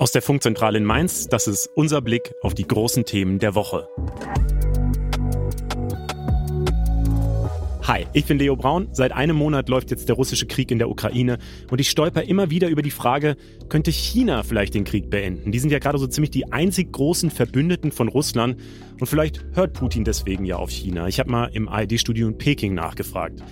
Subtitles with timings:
[0.00, 3.88] Aus der Funkzentrale in Mainz, das ist unser Blick auf die großen Themen der Woche.
[7.82, 8.86] Hi, ich bin Leo Braun.
[8.92, 11.38] Seit einem Monat läuft jetzt der russische Krieg in der Ukraine
[11.68, 13.34] und ich stolper immer wieder über die Frage,
[13.68, 15.50] könnte China vielleicht den Krieg beenden?
[15.50, 18.56] Die sind ja gerade so ziemlich die einzig großen Verbündeten von Russland
[19.00, 21.08] und vielleicht hört Putin deswegen ja auf China.
[21.08, 23.42] Ich habe mal im ARD-Studio in Peking nachgefragt.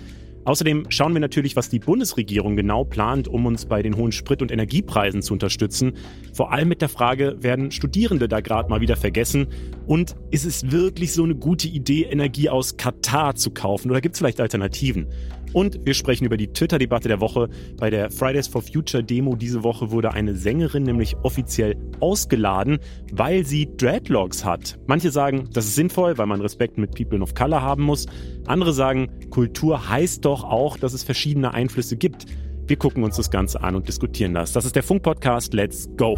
[0.46, 4.42] Außerdem schauen wir natürlich, was die Bundesregierung genau plant, um uns bei den hohen Sprit-
[4.42, 5.94] und Energiepreisen zu unterstützen.
[6.32, 9.48] Vor allem mit der Frage, werden Studierende da gerade mal wieder vergessen?
[9.88, 13.90] Und ist es wirklich so eine gute Idee, Energie aus Katar zu kaufen?
[13.90, 15.08] Oder gibt es vielleicht Alternativen?
[15.56, 17.48] Und wir sprechen über die Twitter-Debatte der Woche.
[17.78, 22.78] Bei der Fridays for Future Demo diese Woche wurde eine Sängerin nämlich offiziell ausgeladen,
[23.10, 24.78] weil sie Dreadlocks hat.
[24.86, 28.04] Manche sagen, das ist sinnvoll, weil man Respekt mit People of Color haben muss.
[28.44, 32.26] Andere sagen, Kultur heißt doch auch, dass es verschiedene Einflüsse gibt.
[32.66, 34.52] Wir gucken uns das Ganze an und diskutieren das.
[34.52, 36.16] Das ist der Funk-Podcast Let's Go.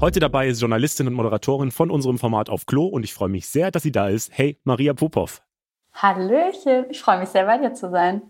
[0.00, 3.46] Heute dabei ist Journalistin und Moderatorin von unserem Format auf Klo und ich freue mich
[3.46, 4.30] sehr, dass sie da ist.
[4.32, 5.42] Hey, Maria Popov.
[6.02, 8.22] Hallöchen, ich freue mich sehr, bei dir zu sein.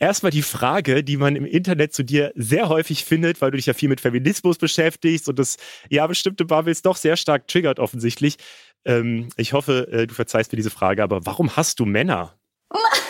[0.00, 3.66] Erstmal die Frage, die man im Internet zu dir sehr häufig findet, weil du dich
[3.66, 5.56] ja viel mit Feminismus beschäftigst und das
[5.90, 8.36] ja bestimmte Bubbles doch sehr stark triggert offensichtlich.
[8.84, 12.38] Ähm, ich hoffe, äh, du verzeihst mir diese Frage, aber warum hast du Männer?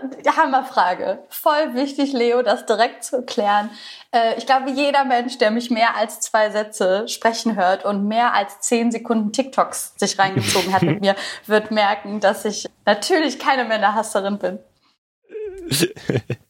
[0.00, 1.20] Eine Hammerfrage.
[1.28, 3.70] Voll wichtig, Leo, das direkt zu klären.
[4.12, 8.34] Äh, ich glaube, jeder Mensch, der mich mehr als zwei Sätze sprechen hört und mehr
[8.34, 11.14] als zehn Sekunden TikToks sich reingezogen hat mit mir,
[11.46, 14.58] wird merken, dass ich natürlich keine Männerhasserin bin.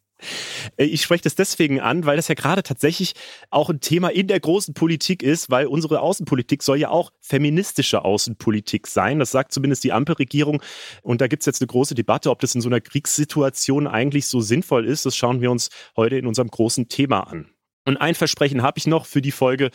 [0.77, 3.15] Äh, ich spreche das deswegen an, weil das ja gerade tatsächlich
[3.51, 8.05] auch ein Thema in der großen Politik ist, weil unsere Außenpolitik soll ja auch feministische
[8.05, 9.19] Außenpolitik sein.
[9.19, 10.63] Das sagt zumindest die Ampelregierung.
[11.03, 14.27] Und da gibt es jetzt eine große Debatte, ob das in so einer Kriegssituation eigentlich
[14.27, 15.07] so sinnvoll ist.
[15.07, 17.49] Das schauen wir uns heute in unserem großen Thema an.
[17.85, 19.71] Und ein Versprechen habe ich noch für die Folge.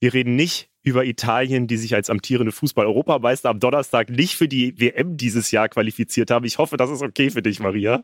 [0.00, 4.80] Wir reden nicht über Italien, die sich als amtierende Fußball-Europameister am Donnerstag nicht für die
[4.80, 6.44] WM dieses Jahr qualifiziert haben.
[6.44, 8.02] Ich hoffe, das ist okay für dich, Maria.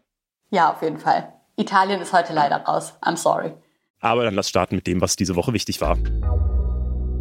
[0.50, 1.37] Ja, auf jeden Fall.
[1.58, 2.94] Italien ist heute leider raus.
[3.02, 3.52] I'm sorry.
[4.00, 5.98] Aber dann lass starten mit dem, was diese Woche wichtig war.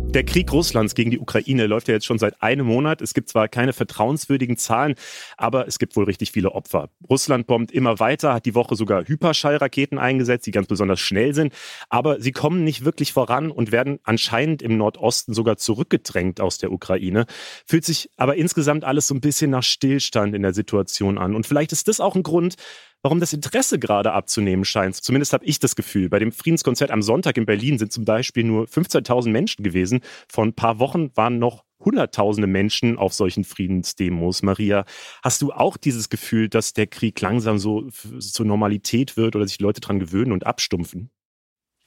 [0.10, 3.02] Der Krieg Russlands gegen die Ukraine läuft ja jetzt schon seit einem Monat.
[3.02, 4.96] Es gibt zwar keine vertrauenswürdigen Zahlen,
[5.38, 6.90] aber es gibt wohl richtig viele Opfer.
[7.10, 11.52] Russland bombt immer weiter, hat die Woche sogar Hyperschallraketen eingesetzt, die ganz besonders schnell sind,
[11.90, 16.72] aber sie kommen nicht wirklich voran und werden anscheinend im Nordosten sogar zurückgedrängt aus der
[16.72, 17.26] Ukraine.
[17.66, 21.36] Fühlt sich aber insgesamt alles so ein bisschen nach Stillstand in der Situation an.
[21.36, 22.56] Und vielleicht ist das auch ein Grund,
[23.02, 24.96] warum das Interesse gerade abzunehmen scheint.
[24.96, 26.10] Zumindest habe ich das Gefühl.
[26.10, 30.02] Bei dem Friedenskonzert am Sonntag in Berlin sind zum Beispiel nur 15.000 Menschen gewesen.
[30.28, 34.42] Vor ein paar Wochen waren noch Hunderttausende Menschen auf solchen Friedensdemos.
[34.42, 34.84] Maria,
[35.22, 39.60] hast du auch dieses Gefühl, dass der Krieg langsam so zur Normalität wird oder sich
[39.60, 41.12] Leute daran gewöhnen und abstumpfen?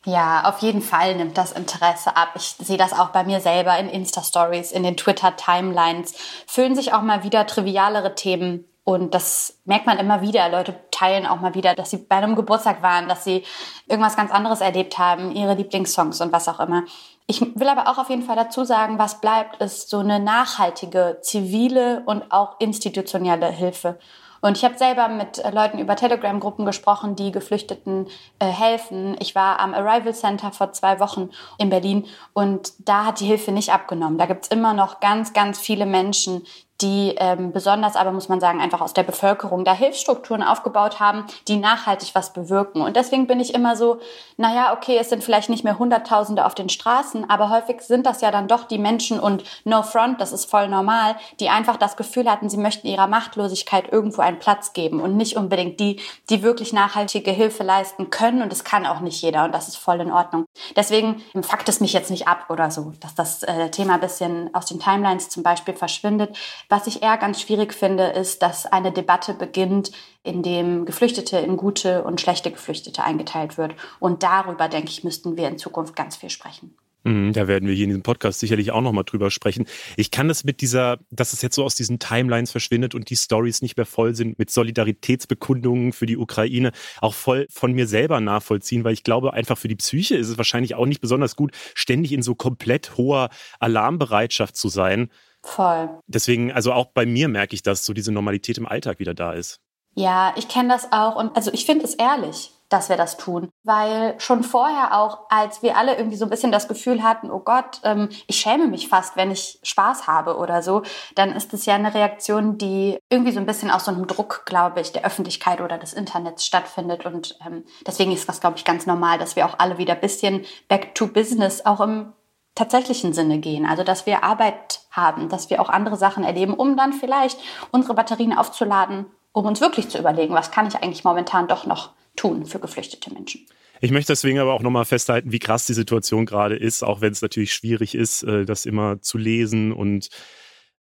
[0.07, 2.31] Ja, auf jeden Fall nimmt das Interesse ab.
[2.35, 6.15] Ich sehe das auch bei mir selber in Insta-Stories, in den Twitter-Timelines.
[6.47, 8.65] Füllen sich auch mal wieder trivialere Themen
[8.95, 10.49] und das merkt man immer wieder.
[10.49, 13.45] Leute teilen auch mal wieder, dass sie bei einem Geburtstag waren, dass sie
[13.87, 16.85] irgendwas ganz anderes erlebt haben, ihre Lieblingssongs und was auch immer.
[17.27, 21.19] Ich will aber auch auf jeden Fall dazu sagen, was bleibt, ist so eine nachhaltige,
[21.23, 23.99] zivile und auch institutionelle Hilfe.
[24.41, 28.09] Und ich habe selber mit äh, Leuten über Telegram-Gruppen gesprochen, die Geflüchteten
[28.39, 29.17] äh, helfen.
[29.21, 33.53] Ich war am Arrival Center vor zwei Wochen in Berlin und da hat die Hilfe
[33.53, 34.19] nicht abgenommen.
[34.19, 36.43] Da gibt's immer noch ganz, ganz viele Menschen,
[36.81, 41.25] die ähm, besonders aber, muss man sagen, einfach aus der Bevölkerung da Hilfsstrukturen aufgebaut haben,
[41.49, 42.83] die nachhaltig was bewirken.
[42.83, 43.99] Und deswegen bin ich immer so,
[44.37, 48.21] naja, okay, es sind vielleicht nicht mehr Hunderttausende auf den Straßen, aber häufig sind das
[48.21, 51.97] ja dann doch die Menschen und No Front, das ist voll normal, die einfach das
[51.97, 56.43] Gefühl hatten, sie möchten ihrer Machtlosigkeit irgendwo einen Platz geben und nicht unbedingt die, die
[56.43, 58.43] wirklich nachhaltige Hilfe leisten können.
[58.43, 60.47] Und das kann auch nicht jeder und das ist voll in Ordnung.
[60.77, 64.67] Deswegen fuckt es mich jetzt nicht ab oder so, dass das äh, Thema bisschen aus
[64.67, 66.37] den Timelines zum Beispiel verschwindet.
[66.71, 69.91] Was ich eher ganz schwierig finde, ist, dass eine Debatte beginnt,
[70.23, 73.75] in dem Geflüchtete in gute und schlechte Geflüchtete eingeteilt wird.
[73.99, 76.77] Und darüber, denke ich, müssten wir in Zukunft ganz viel sprechen.
[77.03, 79.67] Mhm, da werden wir hier in diesem Podcast sicherlich auch nochmal drüber sprechen.
[79.97, 83.17] Ich kann das mit dieser, dass es jetzt so aus diesen Timelines verschwindet und die
[83.17, 86.71] Stories nicht mehr voll sind mit Solidaritätsbekundungen für die Ukraine,
[87.01, 90.37] auch voll von mir selber nachvollziehen, weil ich glaube, einfach für die Psyche ist es
[90.37, 95.11] wahrscheinlich auch nicht besonders gut, ständig in so komplett hoher Alarmbereitschaft zu sein.
[95.43, 95.89] Voll.
[96.07, 99.33] Deswegen, also auch bei mir merke ich, dass so diese Normalität im Alltag wieder da
[99.33, 99.61] ist.
[99.95, 102.53] Ja, ich kenne das auch und also ich finde es ehrlich.
[102.71, 103.51] dass wir das tun.
[103.65, 107.41] Weil schon vorher auch, als wir alle irgendwie so ein bisschen das Gefühl hatten, oh
[107.41, 110.83] Gott, ähm, ich schäme mich fast, wenn ich Spaß habe oder so,
[111.17, 114.45] dann ist es ja eine Reaktion, die irgendwie so ein bisschen aus so einem Druck,
[114.47, 117.05] glaube ich, der Öffentlichkeit oder des Internets stattfindet.
[117.05, 120.01] Und ähm, deswegen ist das, glaube ich, ganz normal, dass wir auch alle wieder ein
[120.01, 122.13] bisschen back to business auch im
[122.55, 123.67] tatsächlichen Sinne gehen.
[123.67, 127.39] Also, dass wir Arbeit haben, dass wir auch andere Sachen erleben, um dann vielleicht
[127.71, 131.91] unsere Batterien aufzuladen, um uns wirklich zu überlegen, was kann ich eigentlich momentan doch noch
[132.17, 133.47] tun für geflüchtete Menschen.
[133.81, 137.13] Ich möchte deswegen aber auch nochmal festhalten, wie krass die Situation gerade ist, auch wenn
[137.13, 140.11] es natürlich schwierig ist, äh, das immer zu lesen und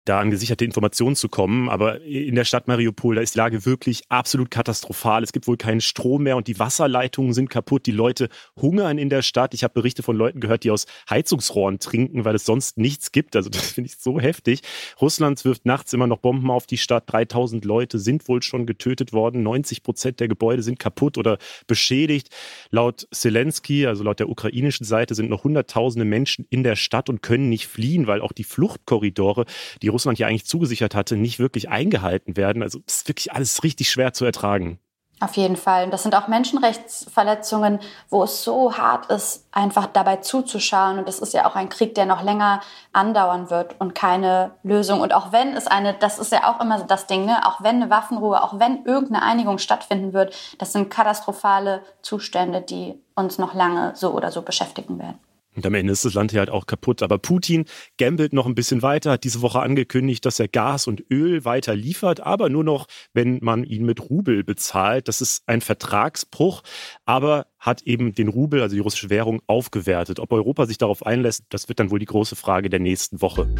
[0.10, 1.70] da an gesicherte Informationen zu kommen.
[1.70, 5.24] Aber in der Stadt Mariupol, da ist die Lage wirklich absolut katastrophal.
[5.24, 7.86] Es gibt wohl keinen Strom mehr und die Wasserleitungen sind kaputt.
[7.86, 8.30] Die Leute
[8.60, 9.54] hungern in der Stadt.
[9.54, 13.36] Ich habe Berichte von Leuten gehört, die aus Heizungsrohren trinken, weil es sonst nichts gibt.
[13.36, 14.62] Also das finde ich so heftig.
[15.00, 17.04] Russland wirft nachts immer noch Bomben auf die Stadt.
[17.08, 19.44] 3000 Leute sind wohl schon getötet worden.
[19.44, 22.30] 90 Prozent der Gebäude sind kaputt oder beschädigt.
[22.72, 27.22] Laut Zelensky, also laut der ukrainischen Seite, sind noch Hunderttausende Menschen in der Stadt und
[27.22, 29.46] können nicht fliehen, weil auch die Fluchtkorridore,
[29.82, 32.64] die Russland ja eigentlich zugesichert hatte, nicht wirklich eingehalten werden.
[32.64, 34.80] Also das ist wirklich alles richtig schwer zu ertragen.
[35.22, 35.84] Auf jeden Fall.
[35.84, 37.80] Und das sind auch Menschenrechtsverletzungen,
[38.10, 40.98] wo es so hart ist, einfach dabei zuzuschauen.
[40.98, 42.62] Und das ist ja auch ein Krieg, der noch länger
[42.94, 45.02] andauern wird und keine Lösung.
[45.02, 47.46] Und auch wenn es eine, das ist ja auch immer das Ding, ne?
[47.46, 52.96] auch wenn eine Waffenruhe, auch wenn irgendeine Einigung stattfinden wird, das sind katastrophale Zustände, die
[53.14, 55.20] uns noch lange so oder so beschäftigen werden.
[55.56, 57.02] Und am Ende ist das Land hier halt auch kaputt.
[57.02, 57.66] Aber Putin
[57.98, 61.76] gambelt noch ein bisschen weiter, hat diese Woche angekündigt, dass er Gas und Öl weiter
[61.76, 65.08] liefert, aber nur noch, wenn man ihn mit Rubel bezahlt.
[65.08, 66.62] Das ist ein Vertragsbruch,
[67.06, 70.20] aber hat eben den Rubel, also die russische Währung, aufgewertet.
[70.20, 73.54] Ob Europa sich darauf einlässt, das wird dann wohl die große Frage der nächsten Woche.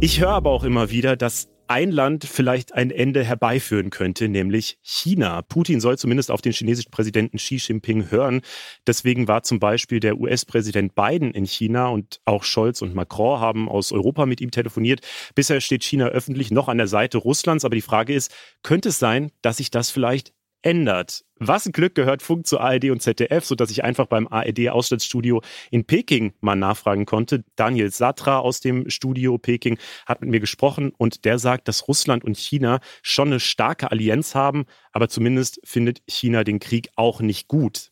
[0.00, 4.78] Ich höre aber auch immer wieder, dass ein Land vielleicht ein Ende herbeiführen könnte, nämlich
[4.82, 5.42] China.
[5.42, 8.40] Putin soll zumindest auf den chinesischen Präsidenten Xi Jinping hören.
[8.86, 13.68] Deswegen war zum Beispiel der US-Präsident Biden in China und auch Scholz und Macron haben
[13.68, 15.00] aus Europa mit ihm telefoniert.
[15.34, 18.98] Bisher steht China öffentlich noch an der Seite Russlands, aber die Frage ist, könnte es
[18.98, 21.25] sein, dass sich das vielleicht ändert.
[21.38, 25.84] Was ein Glück gehört Funk zu ARD und ZDF, sodass ich einfach beim ARD-Auslandsstudio in
[25.84, 27.44] Peking mal nachfragen konnte.
[27.56, 32.24] Daniel Satra aus dem Studio Peking hat mit mir gesprochen und der sagt, dass Russland
[32.24, 37.48] und China schon eine starke Allianz haben, aber zumindest findet China den Krieg auch nicht
[37.48, 37.90] gut.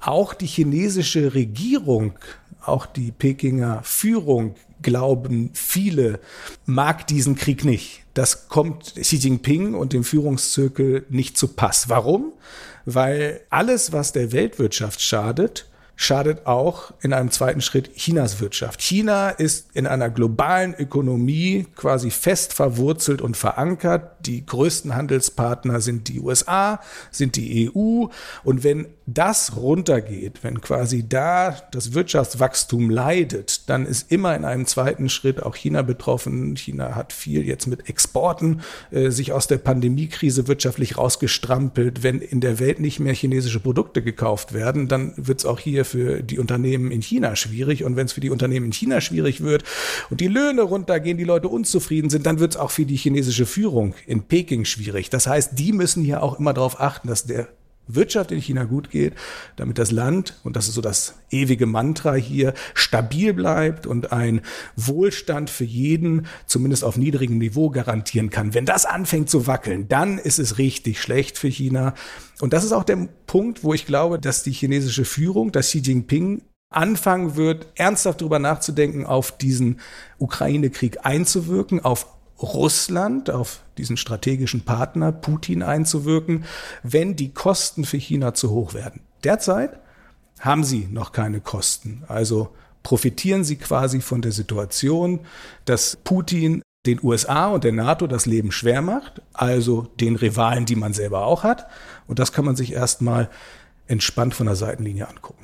[0.00, 2.18] Auch die chinesische Regierung,
[2.68, 6.20] auch die Pekinger Führung glauben viele,
[6.66, 8.02] mag diesen Krieg nicht.
[8.14, 11.88] Das kommt Xi Jinping und dem Führungszirkel nicht zu Pass.
[11.88, 12.32] Warum?
[12.84, 15.66] Weil alles, was der Weltwirtschaft schadet,
[15.96, 18.80] schadet auch in einem zweiten Schritt Chinas Wirtschaft.
[18.82, 24.26] China ist in einer globalen Ökonomie quasi fest verwurzelt und verankert.
[24.26, 28.06] Die größten Handelspartner sind die USA, sind die EU.
[28.42, 34.64] Und wenn das runtergeht, wenn quasi da das Wirtschaftswachstum leidet, dann ist immer in einem
[34.64, 36.56] zweiten Schritt auch China betroffen.
[36.56, 42.02] China hat viel jetzt mit Exporten äh, sich aus der Pandemiekrise wirtschaftlich rausgestrampelt.
[42.02, 45.84] Wenn in der Welt nicht mehr chinesische Produkte gekauft werden, dann wird es auch hier
[45.84, 47.84] für die Unternehmen in China schwierig.
[47.84, 49.64] Und wenn es für die Unternehmen in China schwierig wird
[50.08, 53.44] und die Löhne runtergehen, die Leute unzufrieden sind, dann wird es auch für die chinesische
[53.44, 55.10] Führung in Peking schwierig.
[55.10, 57.48] Das heißt, die müssen hier auch immer darauf achten, dass der
[57.86, 59.14] Wirtschaft in China gut geht,
[59.56, 64.40] damit das Land, und das ist so das ewige Mantra hier, stabil bleibt und ein
[64.76, 68.54] Wohlstand für jeden, zumindest auf niedrigem Niveau, garantieren kann.
[68.54, 71.94] Wenn das anfängt zu wackeln, dann ist es richtig schlecht für China.
[72.40, 75.78] Und das ist auch der Punkt, wo ich glaube, dass die chinesische Führung, dass Xi
[75.78, 79.80] Jinping anfangen wird, ernsthaft darüber nachzudenken, auf diesen
[80.18, 82.06] Ukraine-Krieg einzuwirken, auf
[82.40, 86.44] Russland, auf diesen strategischen Partner Putin einzuwirken,
[86.82, 89.00] wenn die Kosten für China zu hoch werden.
[89.22, 89.78] Derzeit
[90.40, 92.02] haben sie noch keine Kosten.
[92.08, 92.50] Also
[92.82, 95.20] profitieren sie quasi von der Situation,
[95.64, 100.76] dass Putin den USA und der NATO das Leben schwer macht, also den Rivalen, die
[100.76, 101.66] man selber auch hat.
[102.06, 103.30] Und das kann man sich erstmal
[103.86, 105.43] entspannt von der Seitenlinie angucken.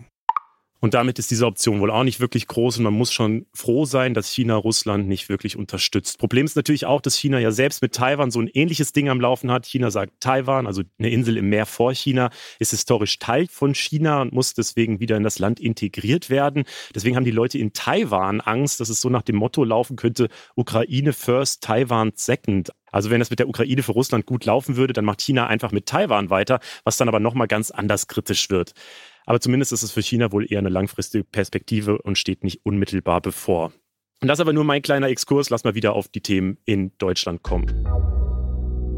[0.81, 3.85] Und damit ist diese Option wohl auch nicht wirklich groß und man muss schon froh
[3.85, 6.19] sein, dass China Russland nicht wirklich unterstützt.
[6.19, 9.21] Problem ist natürlich auch, dass China ja selbst mit Taiwan so ein ähnliches Ding am
[9.21, 9.67] Laufen hat.
[9.67, 14.23] China sagt, Taiwan, also eine Insel im Meer vor China, ist historisch Teil von China
[14.23, 16.65] und muss deswegen wieder in das Land integriert werden.
[16.95, 20.29] Deswegen haben die Leute in Taiwan Angst, dass es so nach dem Motto laufen könnte,
[20.57, 22.71] Ukraine first, Taiwan second.
[22.93, 25.73] Also wenn das mit der Ukraine für Russland gut laufen würde, dann macht China einfach
[25.73, 28.73] mit Taiwan weiter, was dann aber nochmal ganz anders kritisch wird.
[29.31, 33.21] Aber zumindest ist es für China wohl eher eine langfristige Perspektive und steht nicht unmittelbar
[33.21, 33.73] bevor.
[34.21, 35.51] Und das aber nur mein kleiner Exkurs.
[35.51, 38.20] Lass mal wieder auf die Themen in Deutschland kommen.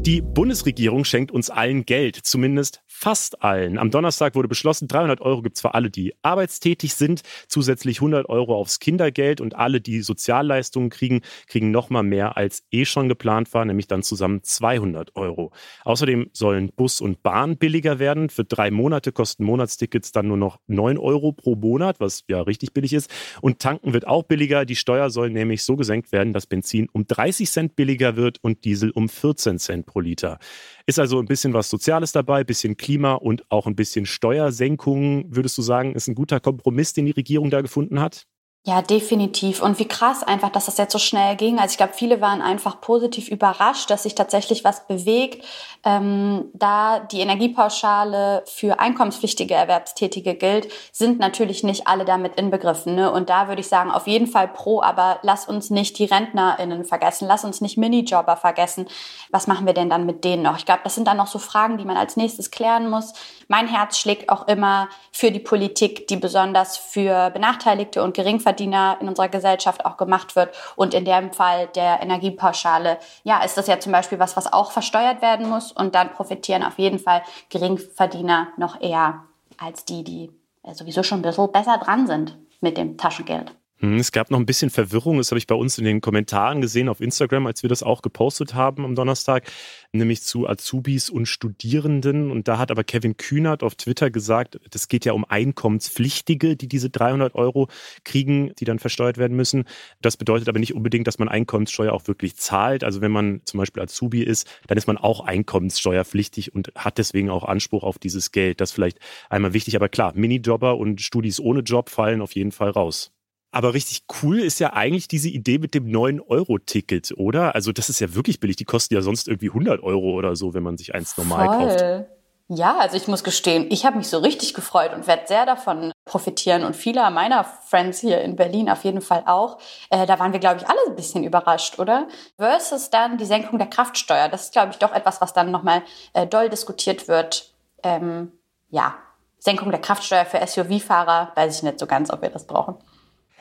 [0.05, 3.77] Die Bundesregierung schenkt uns allen Geld, zumindest fast allen.
[3.77, 8.27] Am Donnerstag wurde beschlossen, 300 Euro gibt es für alle, die arbeitstätig sind, zusätzlich 100
[8.27, 13.07] Euro aufs Kindergeld und alle, die Sozialleistungen kriegen, kriegen noch mal mehr als eh schon
[13.07, 15.53] geplant war, nämlich dann zusammen 200 Euro.
[15.85, 18.29] Außerdem sollen Bus und Bahn billiger werden.
[18.29, 22.73] Für drei Monate kosten Monatstickets dann nur noch 9 Euro pro Monat, was ja richtig
[22.73, 23.09] billig ist.
[23.39, 24.65] Und tanken wird auch billiger.
[24.65, 28.65] Die Steuer soll nämlich so gesenkt werden, dass Benzin um 30 Cent billiger wird und
[28.65, 30.39] Diesel um 14 Cent pro Liter.
[30.85, 35.25] Ist also ein bisschen was Soziales dabei, ein bisschen Klima und auch ein bisschen Steuersenkungen.
[35.33, 38.25] Würdest du sagen, ist ein guter Kompromiss, den die Regierung da gefunden hat?
[38.65, 39.61] Ja, definitiv.
[39.61, 41.59] Und wie krass einfach, dass das jetzt so schnell ging.
[41.59, 45.43] Also ich glaube, viele waren einfach positiv überrascht, dass sich tatsächlich was bewegt.
[45.83, 52.95] Ähm, da die Energiepauschale für einkommenspflichtige Erwerbstätige gilt, sind natürlich nicht alle damit inbegriffen.
[52.95, 53.11] Ne?
[53.11, 56.85] Und da würde ich sagen, auf jeden Fall pro, aber lass uns nicht die RentnerInnen
[56.85, 58.87] vergessen, lass uns nicht Minijobber vergessen.
[59.29, 60.55] Was machen wir denn dann mit denen noch?
[60.57, 63.11] Ich glaube, das sind dann noch so Fragen, die man als nächstes klären muss.
[63.47, 69.07] Mein Herz schlägt auch immer für die Politik, die besonders für Benachteiligte und Geringverdiener in
[69.07, 70.53] unserer Gesellschaft auch gemacht wird.
[70.75, 74.71] Und in dem Fall der Energiepauschale, ja, ist das ja zum Beispiel was, was auch
[74.71, 75.71] versteuert werden muss.
[75.71, 79.23] Und dann profitieren auf jeden Fall Geringverdiener noch eher
[79.57, 80.31] als die, die
[80.71, 83.53] sowieso schon ein bisschen besser dran sind mit dem Taschengeld.
[83.83, 86.61] Hm, es gab noch ein bisschen Verwirrung, das habe ich bei uns in den Kommentaren
[86.61, 89.51] gesehen auf Instagram, als wir das auch gepostet haben am Donnerstag,
[89.91, 92.31] nämlich zu Azubis und Studierenden.
[92.31, 96.69] Und da hat aber Kevin Kühnert auf Twitter gesagt, das geht ja um Einkommenspflichtige, die
[96.69, 97.67] diese 300 Euro
[98.05, 99.65] kriegen, die dann versteuert werden müssen.
[100.01, 102.85] Das bedeutet aber nicht unbedingt, dass man Einkommenssteuer auch wirklich zahlt.
[102.85, 107.29] Also wenn man zum Beispiel Azubi ist, dann ist man auch einkommenssteuerpflichtig und hat deswegen
[107.29, 108.61] auch Anspruch auf dieses Geld.
[108.61, 108.99] Das ist vielleicht
[109.29, 109.75] einmal wichtig.
[109.75, 113.11] Aber klar, Minijobber und Studis ohne Job fallen auf jeden Fall raus.
[113.53, 117.53] Aber richtig cool ist ja eigentlich diese Idee mit dem 9-Euro-Ticket, oder?
[117.53, 118.55] Also das ist ja wirklich billig.
[118.55, 121.67] Die kosten ja sonst irgendwie 100 Euro oder so, wenn man sich eins normal Voll.
[121.67, 122.09] kauft.
[122.49, 125.91] Ja, also ich muss gestehen, ich habe mich so richtig gefreut und werde sehr davon
[126.03, 129.59] profitieren und viele meiner Friends hier in Berlin auf jeden Fall auch.
[129.89, 132.07] Äh, da waren wir, glaube ich, alle ein bisschen überrascht, oder?
[132.37, 134.29] Versus dann die Senkung der Kraftsteuer.
[134.29, 135.83] Das ist, glaube ich, doch etwas, was dann nochmal
[136.13, 137.53] äh, doll diskutiert wird.
[137.83, 138.31] Ähm,
[138.71, 138.95] ja,
[139.37, 142.75] Senkung der Kraftsteuer für SUV-Fahrer, weiß ich nicht so ganz, ob wir das brauchen.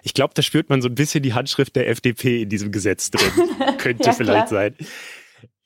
[0.02, 3.10] Ich glaube, da spürt man so ein bisschen die Handschrift der FDP in diesem Gesetz
[3.10, 3.30] drin.
[3.78, 4.70] Könnte ja, vielleicht klar.
[4.72, 4.76] sein.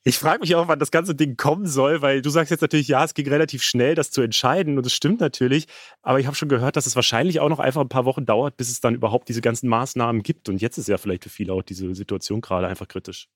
[0.03, 2.87] Ich frage mich auch, wann das ganze Ding kommen soll, weil du sagst jetzt natürlich,
[2.87, 5.67] ja, es ging relativ schnell, das zu entscheiden und das stimmt natürlich.
[6.01, 8.55] Aber ich habe schon gehört, dass es wahrscheinlich auch noch einfach ein paar Wochen dauert,
[8.55, 10.47] bis es dann überhaupt diese ganzen Maßnahmen gibt.
[10.47, 13.27] Und jetzt ist ja vielleicht für viele auch diese Situation gerade einfach kritisch.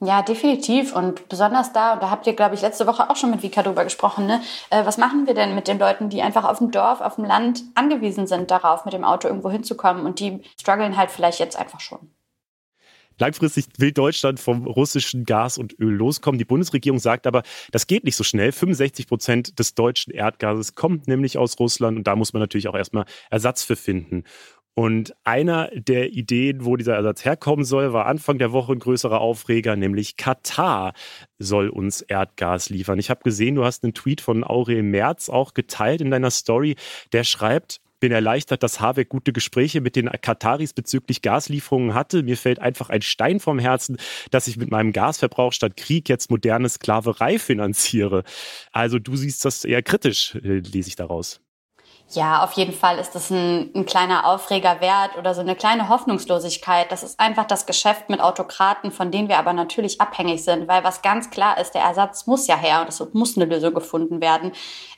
[0.00, 0.94] Ja, definitiv.
[0.94, 3.62] Und besonders da, und da habt ihr, glaube ich, letzte Woche auch schon mit Vika
[3.62, 4.42] drüber gesprochen, ne?
[4.68, 7.24] Äh, was machen wir denn mit den Leuten, die einfach auf dem Dorf, auf dem
[7.24, 11.58] Land angewiesen sind, darauf, mit dem Auto irgendwo hinzukommen und die strugglen halt vielleicht jetzt
[11.58, 12.10] einfach schon.
[13.18, 16.38] Langfristig will Deutschland vom russischen Gas und Öl loskommen.
[16.38, 18.52] Die Bundesregierung sagt aber, das geht nicht so schnell.
[18.52, 22.74] 65 Prozent des deutschen Erdgases kommt nämlich aus Russland und da muss man natürlich auch
[22.74, 24.24] erstmal Ersatz für finden.
[24.78, 29.22] Und einer der Ideen, wo dieser Ersatz herkommen soll, war Anfang der Woche ein größerer
[29.22, 30.92] Aufreger, nämlich Katar
[31.38, 32.98] soll uns Erdgas liefern.
[32.98, 36.76] Ich habe gesehen, du hast einen Tweet von Aurel Merz auch geteilt in deiner Story.
[37.14, 42.22] Der schreibt, bin erleichtert, dass Habeck gute Gespräche mit den Kataris bezüglich Gaslieferungen hatte.
[42.22, 43.96] Mir fällt einfach ein Stein vom Herzen,
[44.30, 48.24] dass ich mit meinem Gasverbrauch statt Krieg jetzt moderne Sklaverei finanziere.
[48.72, 51.40] Also du siehst das eher kritisch, äh, lese ich daraus.
[52.10, 55.88] Ja, auf jeden Fall ist das ein, ein, kleiner Aufreger wert oder so eine kleine
[55.88, 56.92] Hoffnungslosigkeit.
[56.92, 60.84] Das ist einfach das Geschäft mit Autokraten, von denen wir aber natürlich abhängig sind, weil
[60.84, 64.20] was ganz klar ist, der Ersatz muss ja her und es muss eine Lösung gefunden
[64.20, 64.52] werden.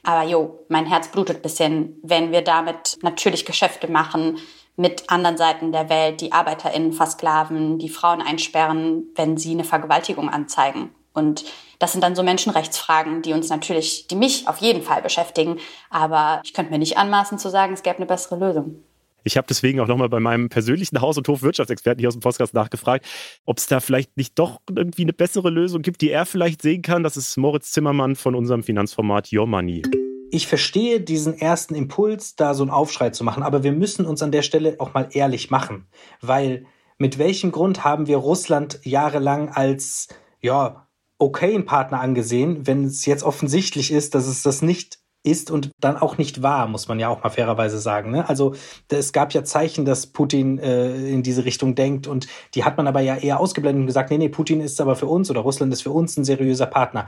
[0.04, 4.38] Aber jo, mein Herz blutet bisschen, wenn wir damit natürlich Geschäfte machen
[4.76, 10.28] mit anderen Seiten der Welt, die ArbeiterInnen versklaven, die Frauen einsperren, wenn sie eine Vergewaltigung
[10.28, 10.94] anzeigen.
[11.14, 11.44] Und
[11.78, 15.58] das sind dann so Menschenrechtsfragen, die uns natürlich, die mich auf jeden Fall beschäftigen.
[15.90, 18.82] Aber ich könnte mir nicht anmaßen zu sagen, es gäbe eine bessere Lösung.
[19.24, 22.54] Ich habe deswegen auch nochmal bei meinem persönlichen Haus- und Hofwirtschaftsexperten hier aus dem Podcast
[22.54, 23.04] nachgefragt,
[23.44, 26.82] ob es da vielleicht nicht doch irgendwie eine bessere Lösung gibt, die er vielleicht sehen
[26.82, 27.02] kann.
[27.02, 29.82] Das ist Moritz Zimmermann von unserem Finanzformat Your Money.
[30.30, 34.22] Ich verstehe diesen ersten Impuls, da so einen Aufschrei zu machen, aber wir müssen uns
[34.22, 35.88] an der Stelle auch mal ehrlich machen,
[36.20, 36.66] weil
[36.98, 40.08] mit welchem Grund haben wir Russland jahrelang als
[40.40, 40.87] ja
[41.18, 45.96] okayen Partner angesehen, wenn es jetzt offensichtlich ist, dass es das nicht ist und dann
[45.96, 48.10] auch nicht war, muss man ja auch mal fairerweise sagen.
[48.10, 48.28] Ne?
[48.28, 48.54] Also
[48.88, 52.86] es gab ja Zeichen, dass Putin äh, in diese Richtung denkt und die hat man
[52.86, 55.72] aber ja eher ausgeblendet und gesagt, nee, nee, Putin ist aber für uns oder Russland
[55.72, 57.06] ist für uns ein seriöser Partner.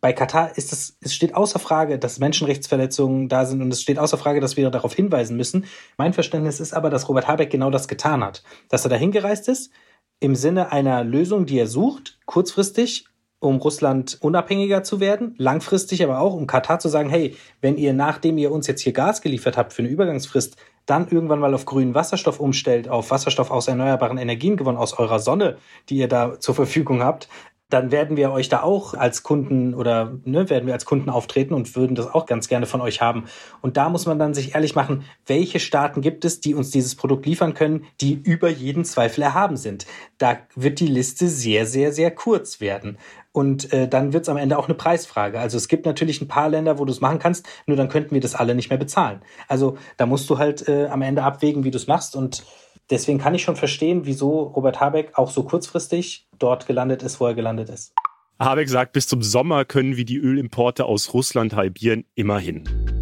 [0.00, 3.98] Bei Katar ist es, es steht außer Frage, dass Menschenrechtsverletzungen da sind und es steht
[3.98, 5.66] außer Frage, dass wir darauf hinweisen müssen.
[5.98, 8.42] Mein Verständnis ist aber, dass Robert Habeck genau das getan hat.
[8.70, 9.70] Dass er da hingereist ist,
[10.18, 13.04] im Sinne einer Lösung, die er sucht, kurzfristig
[13.40, 17.94] um Russland unabhängiger zu werden, langfristig aber auch, um Katar zu sagen, hey, wenn ihr
[17.94, 20.56] nachdem ihr uns jetzt hier Gas geliefert habt für eine Übergangsfrist,
[20.86, 25.18] dann irgendwann mal auf grünen Wasserstoff umstellt, auf Wasserstoff aus erneuerbaren Energien gewonnen, aus eurer
[25.18, 25.56] Sonne,
[25.88, 27.28] die ihr da zur Verfügung habt,
[27.70, 31.54] dann werden wir euch da auch als Kunden oder ne, werden wir als Kunden auftreten
[31.54, 33.24] und würden das auch ganz gerne von euch haben.
[33.62, 36.96] Und da muss man dann sich ehrlich machen, welche Staaten gibt es, die uns dieses
[36.96, 39.86] Produkt liefern können, die über jeden Zweifel erhaben sind.
[40.18, 42.98] Da wird die Liste sehr, sehr, sehr kurz werden.
[43.32, 45.38] Und äh, dann wird es am Ende auch eine Preisfrage.
[45.38, 48.12] Also es gibt natürlich ein paar Länder, wo du es machen kannst, nur dann könnten
[48.12, 49.20] wir das alle nicht mehr bezahlen.
[49.46, 52.16] Also da musst du halt äh, am Ende abwägen, wie du es machst.
[52.16, 52.44] Und
[52.90, 57.26] deswegen kann ich schon verstehen, wieso Robert Habeck auch so kurzfristig dort gelandet ist, wo
[57.26, 57.92] er gelandet ist.
[58.40, 62.99] Habeck sagt, bis zum Sommer können wir die Ölimporte aus Russland halbieren, immerhin.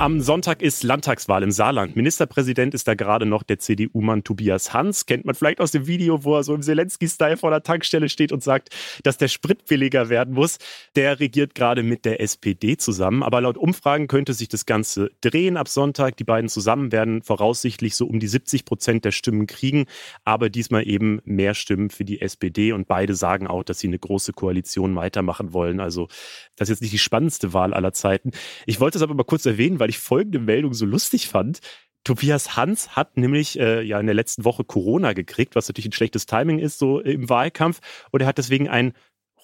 [0.00, 1.94] Am Sonntag ist Landtagswahl im Saarland.
[1.94, 5.04] Ministerpräsident ist da gerade noch der CDU-Mann Tobias Hans.
[5.04, 8.32] Kennt man vielleicht aus dem Video, wo er so im Zelensky-Style vor der Tankstelle steht
[8.32, 8.70] und sagt,
[9.02, 10.56] dass der Sprit billiger werden muss.
[10.96, 13.22] Der regiert gerade mit der SPD zusammen.
[13.22, 16.16] Aber laut Umfragen könnte sich das Ganze drehen ab Sonntag.
[16.16, 19.84] Die beiden zusammen werden voraussichtlich so um die 70 Prozent der Stimmen kriegen.
[20.24, 22.72] Aber diesmal eben mehr Stimmen für die SPD.
[22.72, 25.78] Und beide sagen auch, dass sie eine große Koalition weitermachen wollen.
[25.78, 26.08] Also
[26.56, 28.30] das ist jetzt nicht die spannendste Wahl aller Zeiten.
[28.64, 31.60] Ich wollte es aber mal kurz erwähnen, weil ich folgende Meldung so lustig fand.
[32.04, 35.92] Tobias Hans hat nämlich äh, ja in der letzten Woche Corona gekriegt, was natürlich ein
[35.92, 37.80] schlechtes Timing ist, so im Wahlkampf.
[38.10, 38.94] Und er hat deswegen einen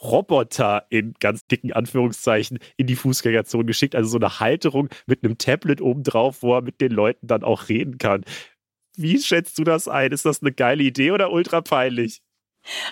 [0.03, 3.95] Roboter in ganz dicken Anführungszeichen in die Fußgängerzone geschickt.
[3.95, 7.69] Also so eine Halterung mit einem Tablet obendrauf, wo er mit den Leuten dann auch
[7.69, 8.25] reden kann.
[8.97, 10.13] Wie schätzt du das ein?
[10.13, 12.23] Ist das eine geile Idee oder ultra peinlich?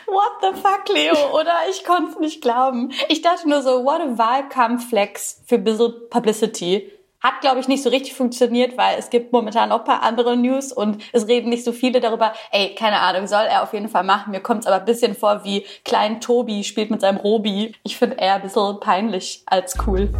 [0.06, 1.40] What the fuck, Leo?
[1.40, 2.92] Oder ich konnte es nicht glauben.
[3.08, 6.90] Ich dachte nur so, what a Wahlkampfflex für bisschen Publicity.
[7.24, 10.36] Hat, glaube ich, nicht so richtig funktioniert, weil es gibt momentan noch ein paar andere
[10.36, 12.34] News und es reden nicht so viele darüber.
[12.52, 14.32] Ey, keine Ahnung, soll er auf jeden Fall machen.
[14.32, 17.74] Mir kommt es aber ein bisschen vor wie Klein Tobi spielt mit seinem Robi.
[17.82, 20.10] Ich finde eher ein bisschen peinlich als cool.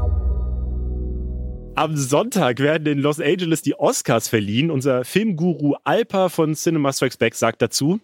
[1.75, 4.71] Am Sonntag werden in Los Angeles die Oscars verliehen.
[4.71, 8.01] Unser Filmguru Alpa von Cinema Strikes Back sagt dazu,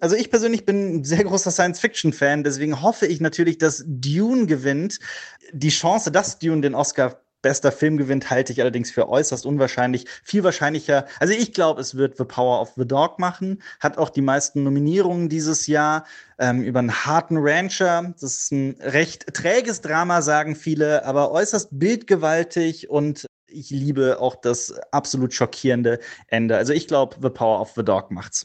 [0.00, 5.00] also ich persönlich bin ein sehr großer Science-Fiction-Fan, deswegen hoffe ich natürlich, dass Dune gewinnt.
[5.52, 10.06] Die Chance, dass Dune den Oscar bester Film gewinnt, halte ich allerdings für äußerst unwahrscheinlich.
[10.24, 14.10] Viel wahrscheinlicher, also ich glaube, es wird The Power of the Dog machen, hat auch
[14.10, 16.04] die meisten Nominierungen dieses Jahr
[16.38, 18.14] ähm, über einen harten Rancher.
[18.20, 24.36] Das ist ein recht träges Drama, sagen viele, aber äußerst bildgewaltig und ich liebe auch
[24.36, 26.56] das absolut schockierende Ende.
[26.56, 28.44] Also ich glaube, The Power of the Dog macht's.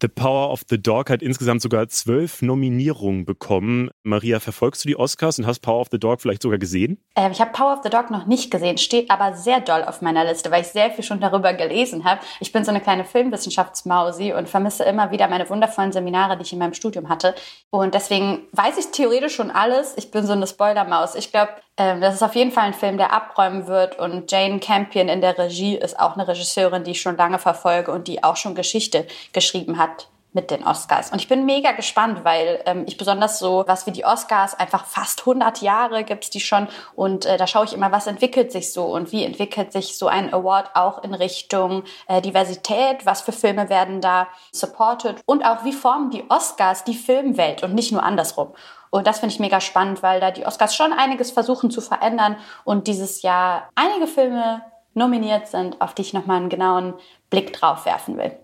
[0.00, 3.90] The Power of the Dog hat insgesamt sogar zwölf Nominierungen bekommen.
[4.04, 7.02] Maria, verfolgst du die Oscars und hast Power of the Dog vielleicht sogar gesehen?
[7.16, 10.00] Ähm, ich habe Power of the Dog noch nicht gesehen, steht aber sehr doll auf
[10.00, 12.20] meiner Liste, weil ich sehr viel schon darüber gelesen habe.
[12.38, 16.52] Ich bin so eine kleine Filmwissenschaftsmausi und vermisse immer wieder meine wundervollen Seminare, die ich
[16.52, 17.34] in meinem Studium hatte.
[17.70, 19.94] Und deswegen weiß ich theoretisch schon alles.
[19.96, 21.16] Ich bin so eine Spoilermaus.
[21.16, 23.98] Ich glaube, ähm, das ist auf jeden Fall ein Film, der abräumen wird.
[23.98, 27.90] Und Jane Campion in der Regie ist auch eine Regisseurin, die ich schon lange verfolge
[27.90, 29.87] und die auch schon Geschichte geschrieben hat
[30.32, 31.10] mit den Oscars.
[31.10, 34.84] Und ich bin mega gespannt, weil ähm, ich besonders so was wie die Oscars, einfach
[34.84, 36.68] fast 100 Jahre gibt's die schon.
[36.94, 40.06] Und äh, da schaue ich immer, was entwickelt sich so und wie entwickelt sich so
[40.06, 45.64] ein Award auch in Richtung äh, Diversität, was für Filme werden da supported und auch
[45.64, 48.52] wie formen die Oscars die Filmwelt und nicht nur andersrum.
[48.90, 52.36] Und das finde ich mega spannend, weil da die Oscars schon einiges versuchen zu verändern
[52.64, 54.62] und dieses Jahr einige Filme
[54.94, 56.94] nominiert sind, auf die ich nochmal einen genauen
[57.30, 58.38] Blick drauf werfen will.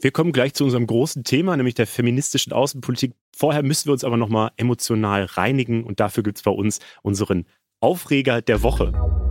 [0.00, 3.12] Wir kommen gleich zu unserem großen Thema, nämlich der feministischen Außenpolitik.
[3.36, 7.46] Vorher müssen wir uns aber nochmal emotional reinigen und dafür gibt es bei uns unseren
[7.80, 9.23] Aufreger der Woche.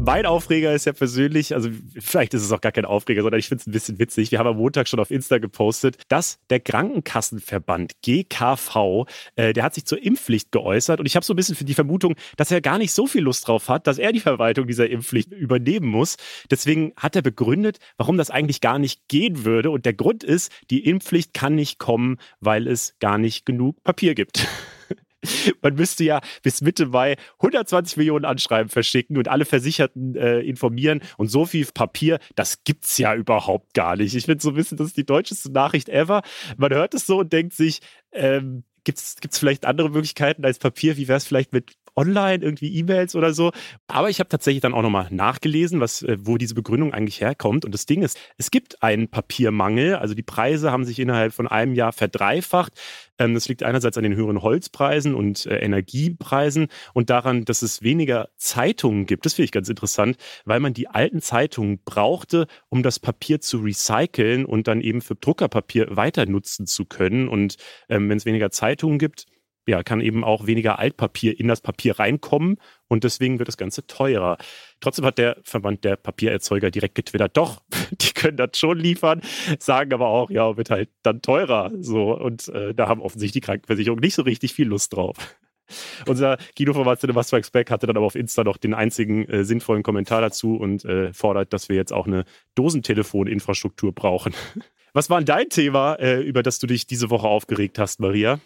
[0.00, 3.48] Mein Aufreger ist ja persönlich, also vielleicht ist es auch gar kein Aufreger, sondern ich
[3.48, 4.30] finde es ein bisschen witzig.
[4.30, 9.74] Wir haben am Montag schon auf Insta gepostet, dass der Krankenkassenverband GKV, äh, der hat
[9.74, 12.60] sich zur Impfpflicht geäußert und ich habe so ein bisschen für die Vermutung, dass er
[12.60, 16.16] gar nicht so viel Lust drauf hat, dass er die Verwaltung dieser Impfpflicht übernehmen muss.
[16.48, 20.52] Deswegen hat er begründet, warum das eigentlich gar nicht gehen würde und der Grund ist,
[20.70, 24.46] die Impfpflicht kann nicht kommen, weil es gar nicht genug Papier gibt.
[25.62, 31.00] Man müsste ja bis Mitte Mai 120 Millionen Anschreiben verschicken und alle Versicherten äh, informieren.
[31.16, 34.14] Und so viel Papier, das gibt's ja überhaupt gar nicht.
[34.14, 36.22] Ich finde so ein bisschen, das ist die deutscheste Nachricht ever.
[36.56, 37.80] Man hört es so und denkt sich,
[38.12, 40.96] ähm, gibt es vielleicht andere Möglichkeiten als Papier?
[40.96, 43.50] Wie wäre es vielleicht mit online, irgendwie E-Mails oder so.
[43.88, 47.64] Aber ich habe tatsächlich dann auch nochmal nachgelesen, was, äh, wo diese Begründung eigentlich herkommt.
[47.64, 49.96] Und das Ding ist, es gibt einen Papiermangel.
[49.96, 52.72] Also die Preise haben sich innerhalb von einem Jahr verdreifacht.
[53.18, 57.82] Ähm, das liegt einerseits an den höheren Holzpreisen und äh, Energiepreisen und daran, dass es
[57.82, 59.26] weniger Zeitungen gibt.
[59.26, 63.58] Das finde ich ganz interessant, weil man die alten Zeitungen brauchte, um das Papier zu
[63.58, 67.28] recyceln und dann eben für Druckerpapier weiter nutzen zu können.
[67.28, 67.56] Und
[67.88, 69.26] ähm, wenn es weniger Zeitungen gibt,
[69.68, 72.56] ja, kann eben auch weniger Altpapier in das Papier reinkommen
[72.88, 74.38] und deswegen wird das Ganze teurer.
[74.80, 79.20] Trotzdem hat der Verband der Papiererzeuger direkt getwittert, doch, die können das schon liefern,
[79.58, 81.70] sagen aber auch, ja, wird halt dann teurer.
[81.80, 85.16] So, und äh, da haben offensichtlich die Krankenversicherung nicht so richtig viel Lust drauf.
[86.06, 89.82] Unser Guido-Format Cinema Strikes Back hatte dann aber auf Insta noch den einzigen äh, sinnvollen
[89.82, 94.32] Kommentar dazu und äh, fordert, dass wir jetzt auch eine Dosentelefoninfrastruktur brauchen.
[94.94, 98.40] Was war denn dein Thema, äh, über das du dich diese Woche aufgeregt hast, Maria?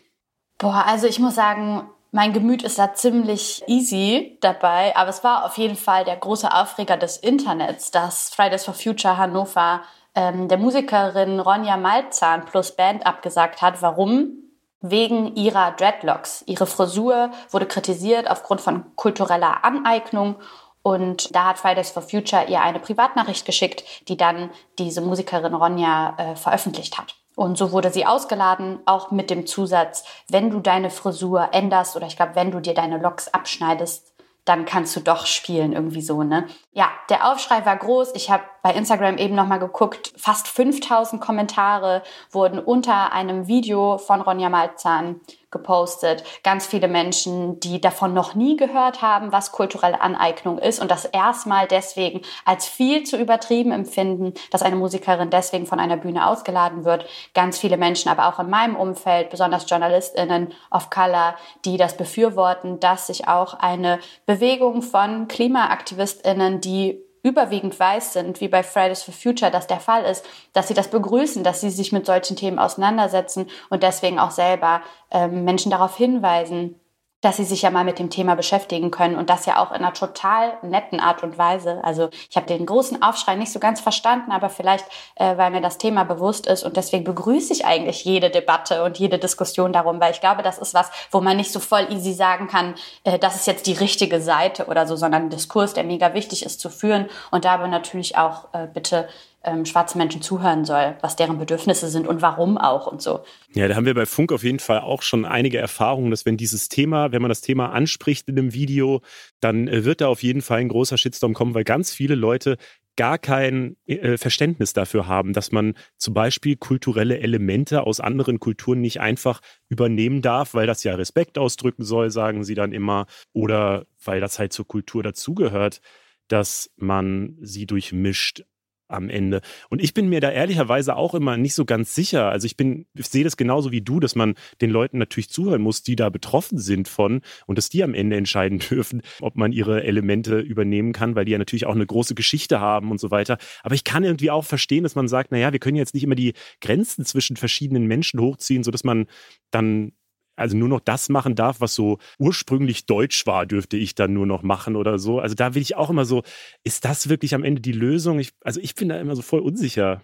[0.63, 5.45] Boah, also ich muss sagen, mein Gemüt ist da ziemlich easy dabei, aber es war
[5.45, 9.81] auf jeden Fall der große Aufreger des Internets, dass Fridays for Future Hannover
[10.15, 13.83] ähm, der Musikerin Ronja Malzahn plus Band abgesagt hat.
[13.83, 14.35] Warum?
[14.81, 16.45] Wegen ihrer Dreadlocks.
[16.47, 20.37] Ihre Frisur wurde kritisiert aufgrund von kultureller Aneignung
[20.83, 26.15] und da hat Fridays for Future ihr eine Privatnachricht geschickt, die dann diese Musikerin Ronja
[26.19, 27.17] äh, veröffentlicht hat.
[27.35, 32.07] Und so wurde sie ausgeladen, auch mit dem Zusatz, wenn du deine Frisur änderst oder
[32.07, 34.13] ich glaube, wenn du dir deine Locks abschneidest,
[34.45, 36.47] dann kannst du doch spielen, irgendwie so, ne?
[36.73, 38.13] Ja, der Aufschrei war groß.
[38.15, 40.13] Ich habe bei Instagram eben nochmal geguckt.
[40.17, 45.21] Fast 5000 Kommentare wurden unter einem Video von Ronja Malzahn
[45.53, 46.25] gepostet.
[46.43, 51.05] Ganz viele Menschen, die davon noch nie gehört haben, was kulturelle Aneignung ist und das
[51.05, 56.85] erstmal deswegen als viel zu übertrieben empfinden, dass eine Musikerin deswegen von einer Bühne ausgeladen
[56.85, 57.07] wird.
[57.35, 62.81] Ganz viele Menschen, aber auch in meinem Umfeld, besonders JournalistInnen of Color, die das befürworten,
[62.81, 69.15] dass sich auch eine Bewegung von KlimaaktivistInnen, die überwiegend weiß sind, wie bei Fridays for
[69.15, 72.59] Future das der Fall ist, dass sie das begrüßen, dass sie sich mit solchen Themen
[72.59, 76.81] auseinandersetzen und deswegen auch selber ähm, Menschen darauf hinweisen,
[77.23, 79.77] dass sie sich ja mal mit dem Thema beschäftigen können und das ja auch in
[79.77, 81.83] einer total netten Art und Weise.
[81.83, 85.61] Also ich habe den großen Aufschrei nicht so ganz verstanden, aber vielleicht, äh, weil mir
[85.61, 90.01] das Thema bewusst ist und deswegen begrüße ich eigentlich jede Debatte und jede Diskussion darum,
[90.01, 93.19] weil ich glaube, das ist was, wo man nicht so voll easy sagen kann, äh,
[93.19, 96.61] das ist jetzt die richtige Seite oder so, sondern ein Diskurs, der mega wichtig ist
[96.61, 99.09] zu führen und dabei natürlich auch äh, bitte
[99.45, 103.25] ähm, schwarze Menschen zuhören soll, was deren Bedürfnisse sind und warum auch und so.
[103.55, 106.37] Ja, da haben wir bei Funk auf jeden Fall auch schon einige Erfahrungen, dass wenn
[106.37, 109.01] dieses Thema, wenn man das Thema anspricht in einem Video,
[109.41, 112.57] dann äh, wird da auf jeden Fall ein großer Shitstorm kommen, weil ganz viele Leute
[112.97, 118.81] gar kein äh, Verständnis dafür haben, dass man zum Beispiel kulturelle Elemente aus anderen Kulturen
[118.81, 123.87] nicht einfach übernehmen darf, weil das ja Respekt ausdrücken soll, sagen sie dann immer, oder
[124.05, 125.81] weil das halt zur Kultur dazugehört,
[126.29, 128.45] dass man sie durchmischt
[128.93, 129.41] am Ende.
[129.69, 132.31] Und ich bin mir da ehrlicherweise auch immer nicht so ganz sicher.
[132.31, 135.63] Also ich bin, ich sehe das genauso wie du, dass man den Leuten natürlich zuhören
[135.63, 139.53] muss, die da betroffen sind von und dass die am Ende entscheiden dürfen, ob man
[139.53, 143.11] ihre Elemente übernehmen kann, weil die ja natürlich auch eine große Geschichte haben und so
[143.11, 143.39] weiter.
[143.63, 146.15] Aber ich kann irgendwie auch verstehen, dass man sagt, naja, wir können jetzt nicht immer
[146.15, 149.07] die Grenzen zwischen verschiedenen Menschen hochziehen, sodass man
[149.51, 149.93] dann
[150.37, 154.27] also nur noch das machen darf, was so ursprünglich deutsch war, dürfte ich dann nur
[154.27, 155.19] noch machen oder so.
[155.19, 156.23] Also da will ich auch immer so,
[156.65, 158.19] ist das wirklich am Ende die Lösung?
[158.19, 160.03] Ich, also ich bin da immer so voll unsicher.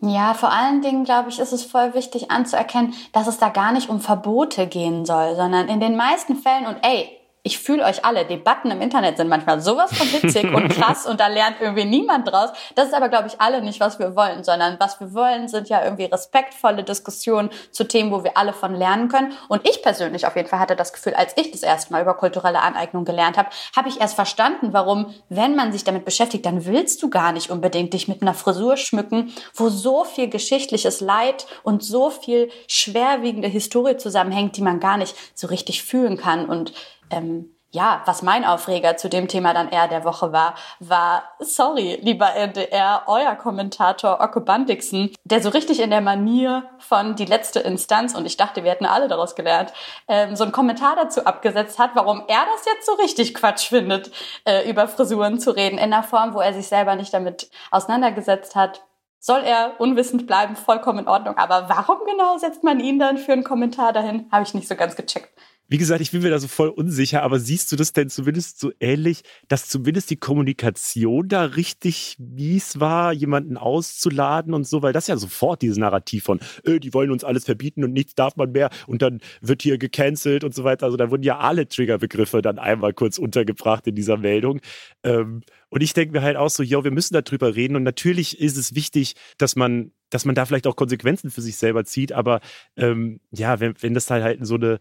[0.00, 3.72] Ja, vor allen Dingen, glaube ich, ist es voll wichtig anzuerkennen, dass es da gar
[3.72, 7.08] nicht um Verbote gehen soll, sondern in den meisten Fällen, und ey,
[7.46, 11.20] ich fühle euch alle, Debatten im Internet sind manchmal sowas von witzig und krass und
[11.20, 12.50] da lernt irgendwie niemand draus.
[12.74, 15.68] Das ist aber, glaube ich, alle nicht, was wir wollen, sondern was wir wollen, sind
[15.68, 19.32] ja irgendwie respektvolle Diskussionen zu Themen, wo wir alle von lernen können.
[19.48, 22.14] Und ich persönlich auf jeden Fall hatte das Gefühl, als ich das erste Mal über
[22.14, 26.66] kulturelle Aneignung gelernt habe, habe ich erst verstanden, warum, wenn man sich damit beschäftigt, dann
[26.66, 31.46] willst du gar nicht unbedingt dich mit einer Frisur schmücken, wo so viel geschichtliches Leid
[31.62, 36.46] und so viel schwerwiegende Historie zusammenhängt, die man gar nicht so richtig fühlen kann.
[36.46, 36.72] Und
[37.10, 41.98] ähm, ja, was mein Aufreger zu dem Thema dann eher der Woche war, war, sorry,
[42.00, 47.60] lieber NDR, euer Kommentator Ocke Bandixen, der so richtig in der Manier von die letzte
[47.60, 49.74] Instanz, und ich dachte, wir hätten alle daraus gelernt,
[50.08, 54.10] ähm, so einen Kommentar dazu abgesetzt hat, warum er das jetzt so richtig Quatsch findet,
[54.46, 58.56] äh, über Frisuren zu reden, in einer Form, wo er sich selber nicht damit auseinandergesetzt
[58.56, 58.82] hat.
[59.18, 61.36] Soll er unwissend bleiben, vollkommen in Ordnung.
[61.36, 64.28] Aber warum genau setzt man ihn dann für einen Kommentar dahin?
[64.30, 65.30] Habe ich nicht so ganz gecheckt.
[65.68, 68.60] Wie gesagt, ich bin mir da so voll unsicher, aber siehst du das denn zumindest
[68.60, 74.92] so ähnlich, dass zumindest die Kommunikation da richtig mies war, jemanden auszuladen und so, weil
[74.92, 78.36] das ja sofort dieses Narrativ von, äh, die wollen uns alles verbieten und nichts darf
[78.36, 80.86] man mehr und dann wird hier gecancelt und so weiter.
[80.86, 84.60] Also da wurden ja alle Triggerbegriffe dann einmal kurz untergebracht in dieser Meldung.
[85.02, 87.76] Ähm, und ich denke mir halt auch so, yo, wir müssen darüber reden.
[87.76, 91.56] Und natürlich ist es wichtig, dass man, dass man da vielleicht auch Konsequenzen für sich
[91.56, 92.12] selber zieht.
[92.12, 92.40] Aber
[92.76, 94.78] ähm, ja, wenn, wenn das halt, halt so eine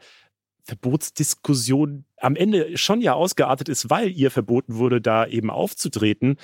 [0.66, 6.38] Verbotsdiskussion am Ende schon ja ausgeartet ist, weil ihr verboten wurde, da eben aufzutreten,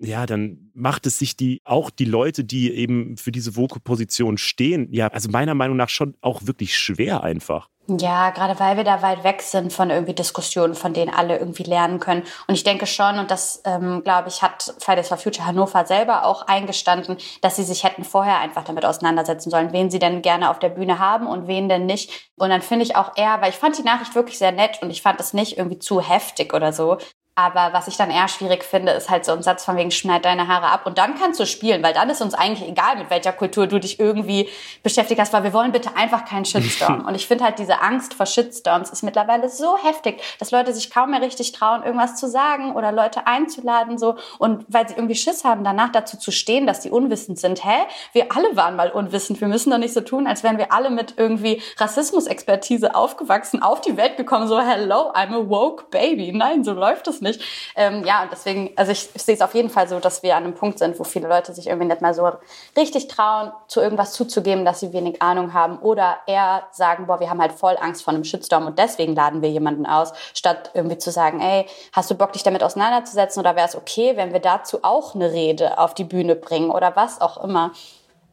[0.00, 4.92] ja, dann macht es sich die, auch die Leute, die eben für diese Voku-Position stehen,
[4.92, 7.68] ja, also meiner Meinung nach schon auch wirklich schwer einfach.
[7.90, 11.62] Ja, gerade weil wir da weit weg sind von irgendwie Diskussionen, von denen alle irgendwie
[11.62, 12.22] lernen können.
[12.46, 16.26] Und ich denke schon, und das, ähm, glaube ich, hat Fridays for Future Hannover selber
[16.26, 20.50] auch eingestanden, dass sie sich hätten vorher einfach damit auseinandersetzen sollen, wen sie denn gerne
[20.50, 22.30] auf der Bühne haben und wen denn nicht.
[22.36, 24.90] Und dann finde ich auch eher, weil ich fand die Nachricht wirklich sehr nett und
[24.90, 26.98] ich fand es nicht irgendwie zu heftig oder so,
[27.38, 30.24] aber was ich dann eher schwierig finde, ist halt so ein Satz von wegen schneid
[30.24, 33.10] deine Haare ab und dann kannst du spielen, weil dann ist uns eigentlich egal, mit
[33.10, 34.48] welcher Kultur du dich irgendwie
[34.82, 37.04] beschäftigt hast, weil wir wollen bitte einfach keinen Shitstorm.
[37.06, 40.90] und ich finde halt diese Angst vor Shitstorms ist mittlerweile so heftig, dass Leute sich
[40.90, 45.14] kaum mehr richtig trauen, irgendwas zu sagen oder Leute einzuladen so und weil sie irgendwie
[45.14, 47.64] Schiss haben, danach dazu zu stehen, dass die unwissend sind.
[47.64, 47.86] Hä?
[48.14, 49.40] Wir alle waren mal unwissend.
[49.40, 53.80] Wir müssen doch nicht so tun, als wären wir alle mit irgendwie Rassismusexpertise aufgewachsen, auf
[53.80, 56.32] die Welt gekommen, so hello, I'm a woke baby.
[56.32, 57.40] Nein, so läuft es nicht nicht.
[57.76, 60.36] Ähm, ja, und deswegen, also ich, ich sehe es auf jeden Fall so, dass wir
[60.36, 62.30] an einem Punkt sind, wo viele Leute sich irgendwie nicht mal so
[62.76, 67.30] richtig trauen, zu irgendwas zuzugeben, dass sie wenig Ahnung haben oder eher sagen, boah, wir
[67.30, 70.98] haben halt voll Angst vor einem Shitstorm und deswegen laden wir jemanden aus, statt irgendwie
[70.98, 74.40] zu sagen, ey, hast du Bock, dich damit auseinanderzusetzen oder wäre es okay, wenn wir
[74.40, 77.72] dazu auch eine Rede auf die Bühne bringen oder was auch immer.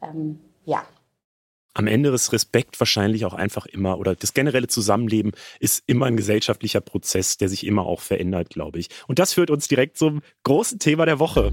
[0.02, 0.82] Ähm, ja
[1.76, 6.16] am Ende ist Respekt wahrscheinlich auch einfach immer oder das generelle Zusammenleben ist immer ein
[6.16, 8.88] gesellschaftlicher Prozess, der sich immer auch verändert, glaube ich.
[9.08, 11.52] Und das führt uns direkt zum großen Thema der Woche.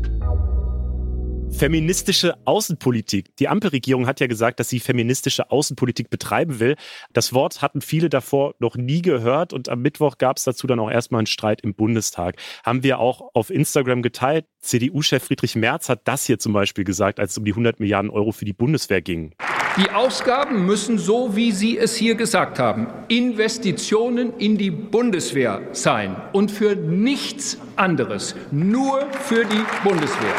[1.51, 3.35] Feministische Außenpolitik.
[3.35, 6.77] Die Ampelregierung hat ja gesagt, dass sie feministische Außenpolitik betreiben will.
[7.11, 10.79] Das Wort hatten viele davor noch nie gehört und am Mittwoch gab es dazu dann
[10.79, 12.37] auch erstmal einen Streit im Bundestag.
[12.63, 14.45] Haben wir auch auf Instagram geteilt.
[14.61, 18.09] CDU-Chef Friedrich Merz hat das hier zum Beispiel gesagt, als es um die 100 Milliarden
[18.09, 19.35] Euro für die Bundeswehr ging.
[19.75, 26.15] Die Ausgaben müssen, so wie Sie es hier gesagt haben, Investitionen in die Bundeswehr sein
[26.31, 30.35] und für nichts anderes, nur für die Bundeswehr.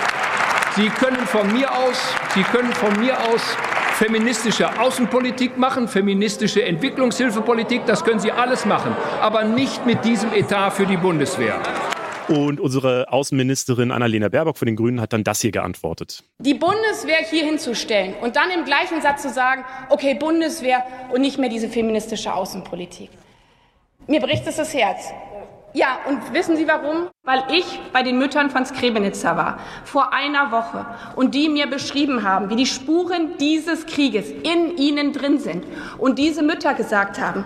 [0.77, 3.57] Sie können von mir aus, Sie können von mir aus
[3.95, 10.71] feministische Außenpolitik machen, feministische Entwicklungshilfepolitik, das können Sie alles machen, aber nicht mit diesem Etat
[10.71, 11.61] für die Bundeswehr.
[12.29, 16.25] Und unsere Außenministerin Annalena Baerbock von den Grünen hat dann das hier geantwortet.
[16.39, 21.39] Die Bundeswehr hier hinzustellen und dann im gleichen Satz zu sagen, okay, Bundeswehr und nicht
[21.39, 23.11] mehr diese feministische Außenpolitik.
[24.07, 25.13] Mir bricht es das Herz.
[25.77, 27.09] Ja, und wissen Sie warum?
[27.25, 32.23] Weil ich bei den Müttern von Skrebenitzer war, vor einer Woche, und die mir beschrieben
[32.23, 35.65] haben, wie die Spuren dieses Krieges in ihnen drin sind.
[35.99, 37.45] Und diese Mütter gesagt haben,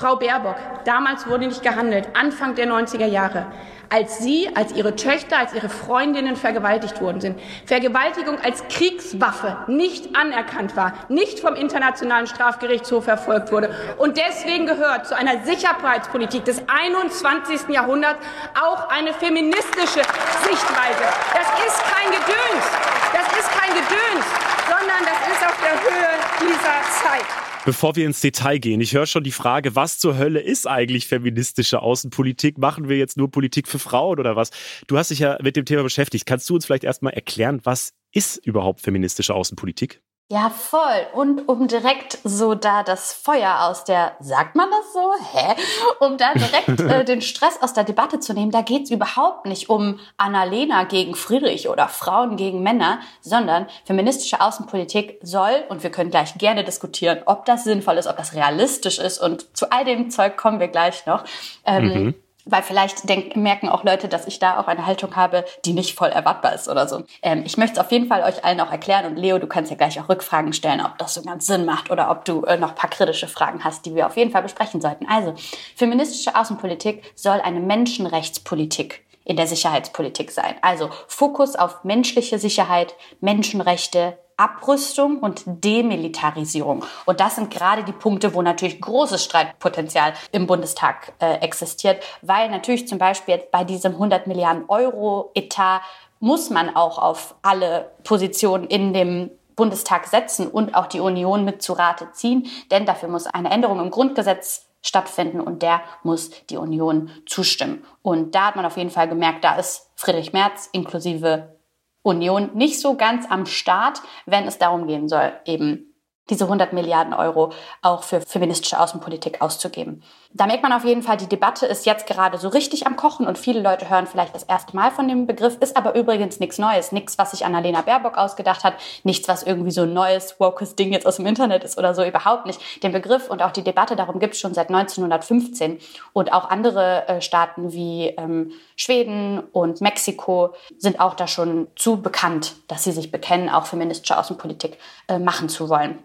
[0.00, 3.44] Frau Baerbock, damals wurde nicht gehandelt, Anfang der 90er Jahre
[3.90, 7.40] als sie, als ihre Töchter, als ihre Freundinnen vergewaltigt worden sind.
[7.66, 13.74] Vergewaltigung als Kriegswaffe nicht anerkannt war, nicht vom Internationalen Strafgerichtshof verfolgt wurde.
[13.98, 17.68] Und deswegen gehört zu einer Sicherheitspolitik des 21.
[17.68, 20.02] Jahrhunderts auch eine feministische
[20.46, 21.04] Sichtweise.
[21.34, 22.64] Das ist kein Gedöns.
[23.12, 24.24] Das ist kein Gedöns,
[24.68, 27.49] sondern das ist auf der Höhe dieser Zeit.
[27.66, 31.06] Bevor wir ins Detail gehen, ich höre schon die Frage, was zur Hölle ist eigentlich
[31.06, 32.56] feministische Außenpolitik?
[32.56, 34.50] Machen wir jetzt nur Politik für Frauen oder was?
[34.86, 36.24] Du hast dich ja mit dem Thema beschäftigt.
[36.24, 40.00] Kannst du uns vielleicht erstmal erklären, was ist überhaupt feministische Außenpolitik?
[40.32, 41.08] Ja, voll.
[41.12, 45.12] Und um direkt so da das Feuer aus der, sagt man das so?
[45.32, 45.56] Hä?
[45.98, 49.68] Um da direkt äh, den Stress aus der Debatte zu nehmen, da geht's überhaupt nicht
[49.68, 56.10] um Annalena gegen Friedrich oder Frauen gegen Männer, sondern feministische Außenpolitik soll, und wir können
[56.10, 60.10] gleich gerne diskutieren, ob das sinnvoll ist, ob das realistisch ist, und zu all dem
[60.10, 61.24] Zeug kommen wir gleich noch.
[61.64, 65.44] Ähm, mhm weil vielleicht denken, merken auch Leute, dass ich da auch eine Haltung habe,
[65.64, 67.04] die nicht voll erwartbar ist oder so.
[67.22, 69.70] Ähm, ich möchte es auf jeden Fall euch allen auch erklären und Leo, du kannst
[69.70, 72.56] ja gleich auch Rückfragen stellen, ob das so ganz Sinn macht oder ob du äh,
[72.56, 75.06] noch paar kritische Fragen hast, die wir auf jeden Fall besprechen sollten.
[75.08, 75.34] Also,
[75.76, 80.56] feministische Außenpolitik soll eine Menschenrechtspolitik in der Sicherheitspolitik sein.
[80.60, 86.84] Also Fokus auf menschliche Sicherheit, Menschenrechte, Abrüstung und Demilitarisierung.
[87.04, 92.48] Und das sind gerade die Punkte, wo natürlich großes Streitpotenzial im Bundestag äh, existiert, weil
[92.48, 95.82] natürlich zum Beispiel bei diesem 100 Milliarden Euro Etat
[96.20, 101.60] muss man auch auf alle Positionen in dem Bundestag setzen und auch die Union mit
[101.60, 106.56] zu Rate ziehen, denn dafür muss eine Änderung im Grundgesetz stattfinden und der muss die
[106.56, 107.84] Union zustimmen.
[108.00, 111.59] Und da hat man auf jeden Fall gemerkt, da ist Friedrich Merz inklusive
[112.02, 115.90] Union nicht so ganz am Start, wenn es darum gehen soll, eben
[116.30, 120.02] diese 100 Milliarden Euro auch für feministische Außenpolitik auszugeben.
[120.32, 123.26] Da merkt man auf jeden Fall, die Debatte ist jetzt gerade so richtig am Kochen
[123.26, 126.56] und viele Leute hören vielleicht das erste Mal von dem Begriff, ist aber übrigens nichts
[126.56, 130.76] Neues, nichts, was sich Annalena Baerbock ausgedacht hat, nichts, was irgendwie so ein neues, wokes
[130.76, 132.60] Ding jetzt aus dem Internet ist oder so, überhaupt nicht.
[132.84, 135.80] Den Begriff und auch die Debatte darum gibt es schon seit 1915
[136.12, 142.00] und auch andere äh, Staaten wie ähm, Schweden und Mexiko sind auch da schon zu
[142.00, 145.98] bekannt, dass sie sich bekennen, auch feministische Außenpolitik äh, machen zu wollen.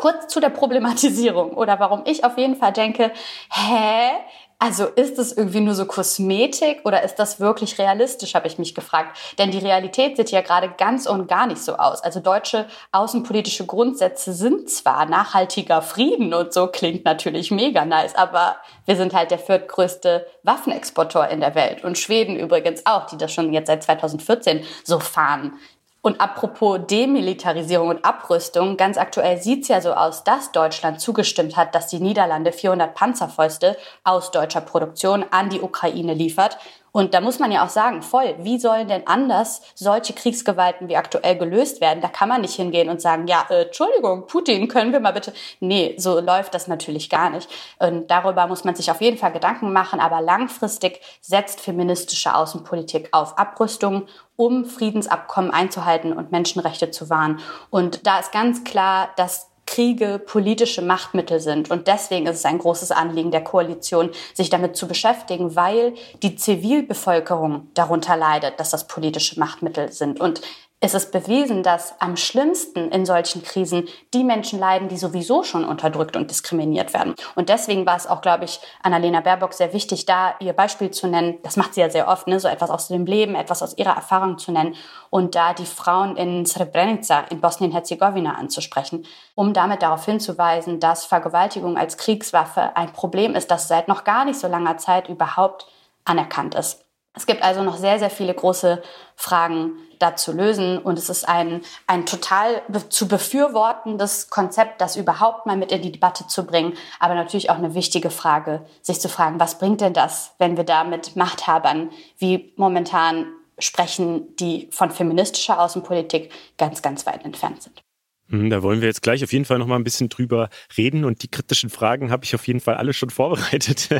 [0.00, 3.12] Kurz zu der Problematisierung oder warum ich auf jeden Fall denke,
[3.52, 4.12] hä?
[4.58, 8.74] Also ist es irgendwie nur so Kosmetik oder ist das wirklich realistisch, habe ich mich
[8.74, 9.18] gefragt.
[9.38, 12.00] Denn die Realität sieht ja gerade ganz und gar nicht so aus.
[12.02, 18.56] Also deutsche außenpolitische Grundsätze sind zwar nachhaltiger Frieden und so klingt natürlich mega nice, aber
[18.86, 23.34] wir sind halt der viertgrößte Waffenexporteur in der Welt und Schweden übrigens auch, die das
[23.34, 25.58] schon jetzt seit 2014 so fahren.
[26.02, 31.74] Und apropos Demilitarisierung und Abrüstung, ganz aktuell sieht's ja so aus, dass Deutschland zugestimmt hat,
[31.74, 36.56] dass die Niederlande 400 Panzerfäuste aus deutscher Produktion an die Ukraine liefert.
[36.92, 40.96] Und da muss man ja auch sagen, voll, wie sollen denn anders solche Kriegsgewalten wie
[40.96, 42.00] aktuell gelöst werden?
[42.00, 45.32] Da kann man nicht hingehen und sagen, ja, äh, Entschuldigung, Putin, können wir mal bitte.
[45.60, 47.48] Nee, so läuft das natürlich gar nicht.
[47.78, 53.08] Und darüber muss man sich auf jeden Fall Gedanken machen, aber langfristig setzt feministische Außenpolitik
[53.12, 57.40] auf Abrüstung, um Friedensabkommen einzuhalten und Menschenrechte zu wahren.
[57.68, 61.70] Und da ist ganz klar, dass Kriege politische Machtmittel sind.
[61.70, 66.34] Und deswegen ist es ein großes Anliegen der Koalition, sich damit zu beschäftigen, weil die
[66.34, 70.18] Zivilbevölkerung darunter leidet, dass das politische Machtmittel sind.
[70.18, 70.40] Und
[70.82, 75.66] es ist bewiesen, dass am schlimmsten in solchen Krisen die Menschen leiden, die sowieso schon
[75.66, 77.14] unterdrückt und diskriminiert werden.
[77.34, 81.06] Und deswegen war es auch, glaube ich, Annalena Baerbock sehr wichtig, da ihr Beispiel zu
[81.06, 81.36] nennen.
[81.42, 82.40] Das macht sie ja sehr oft, ne?
[82.40, 84.74] so etwas aus dem Leben, etwas aus ihrer Erfahrung zu nennen
[85.10, 91.76] und da die Frauen in Srebrenica in Bosnien-Herzegowina anzusprechen, um damit darauf hinzuweisen, dass Vergewaltigung
[91.76, 95.66] als Kriegswaffe ein Problem ist, das seit noch gar nicht so langer Zeit überhaupt
[96.06, 96.86] anerkannt ist.
[97.20, 98.82] Es gibt also noch sehr, sehr viele große
[99.14, 105.44] Fragen da zu lösen und es ist ein, ein total zu befürwortendes Konzept, das überhaupt
[105.44, 109.10] mal mit in die Debatte zu bringen, aber natürlich auch eine wichtige Frage, sich zu
[109.10, 113.26] fragen, was bringt denn das, wenn wir da mit Machthabern wie momentan
[113.58, 117.82] sprechen, die von feministischer Außenpolitik ganz, ganz weit entfernt sind.
[118.30, 121.04] Hm, da wollen wir jetzt gleich auf jeden Fall noch mal ein bisschen drüber reden
[121.04, 123.88] und die kritischen Fragen habe ich auf jeden Fall alle schon vorbereitet.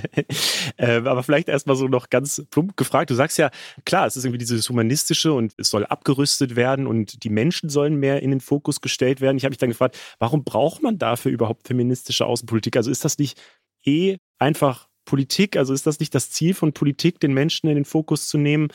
[0.78, 3.10] Ähm, aber vielleicht erstmal so noch ganz plump gefragt.
[3.10, 3.50] Du sagst ja,
[3.84, 7.96] klar, es ist irgendwie dieses humanistische und es soll abgerüstet werden und die Menschen sollen
[7.96, 9.36] mehr in den Fokus gestellt werden.
[9.36, 12.76] Ich habe mich dann gefragt, warum braucht man dafür überhaupt feministische Außenpolitik?
[12.76, 13.40] Also ist das nicht
[13.84, 15.56] eh einfach Politik?
[15.56, 18.68] Also ist das nicht das Ziel von Politik, den Menschen in den Fokus zu nehmen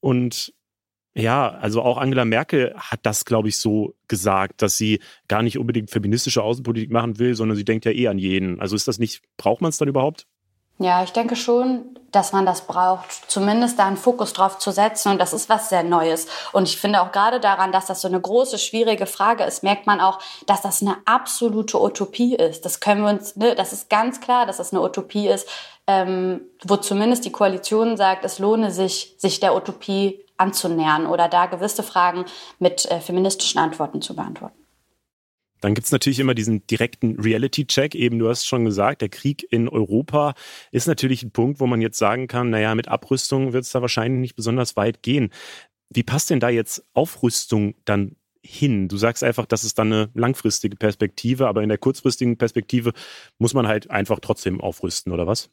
[0.00, 0.52] und
[1.14, 5.58] ja, also auch Angela Merkel hat das, glaube ich, so gesagt, dass sie gar nicht
[5.58, 8.60] unbedingt feministische Außenpolitik machen will, sondern sie denkt ja eh an jeden.
[8.60, 10.26] Also ist das nicht, braucht man es dann überhaupt?
[10.78, 15.12] Ja, ich denke schon, dass man das braucht, zumindest da einen Fokus drauf zu setzen.
[15.12, 16.26] Und das ist was sehr Neues.
[16.52, 19.86] Und ich finde auch gerade daran, dass das so eine große, schwierige Frage ist, merkt
[19.86, 22.64] man auch, dass das eine absolute Utopie ist.
[22.64, 25.48] Das können wir uns, ne, das ist ganz klar, dass das eine Utopie ist,
[25.86, 31.46] ähm, wo zumindest die Koalition sagt, es lohne sich, sich der Utopie anzunähern oder da
[31.46, 32.24] gewisse Fragen
[32.58, 34.62] mit äh, feministischen Antworten zu beantworten.
[35.62, 37.94] Dann gibt es natürlich immer diesen direkten Reality-Check.
[37.94, 40.34] Eben, du hast schon gesagt, der Krieg in Europa
[40.72, 43.80] ist natürlich ein Punkt, wo man jetzt sagen kann, naja, mit Abrüstung wird es da
[43.80, 45.30] wahrscheinlich nicht besonders weit gehen.
[45.88, 48.88] Wie passt denn da jetzt Aufrüstung dann hin?
[48.88, 52.92] Du sagst einfach, das ist dann eine langfristige Perspektive, aber in der kurzfristigen Perspektive
[53.38, 55.48] muss man halt einfach trotzdem aufrüsten, oder was?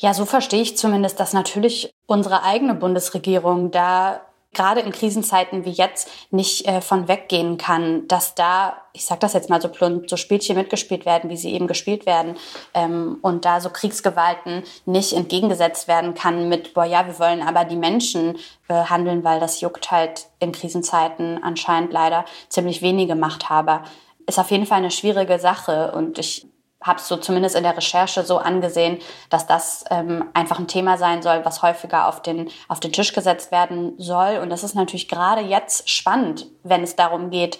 [0.00, 4.25] Ja, so verstehe ich zumindest, dass natürlich unsere eigene Bundesregierung da
[4.56, 9.34] gerade in Krisenzeiten wie jetzt nicht äh, von weggehen kann, dass da, ich sage das
[9.34, 12.36] jetzt mal so plump, so Spielchen mitgespielt werden, wie sie eben gespielt werden
[12.74, 17.64] ähm, und da so Kriegsgewalten nicht entgegengesetzt werden kann mit, boah ja, wir wollen aber
[17.64, 23.84] die Menschen behandeln, weil das juckt halt in Krisenzeiten anscheinend leider ziemlich wenige Machthaber.
[24.26, 26.46] Ist auf jeden Fall eine schwierige Sache und ich
[26.82, 28.98] habe es so zumindest in der Recherche so angesehen,
[29.30, 33.12] dass das ähm, einfach ein Thema sein soll, was häufiger auf den, auf den Tisch
[33.12, 34.38] gesetzt werden soll.
[34.38, 37.58] Und das ist natürlich gerade jetzt spannend, wenn es darum geht,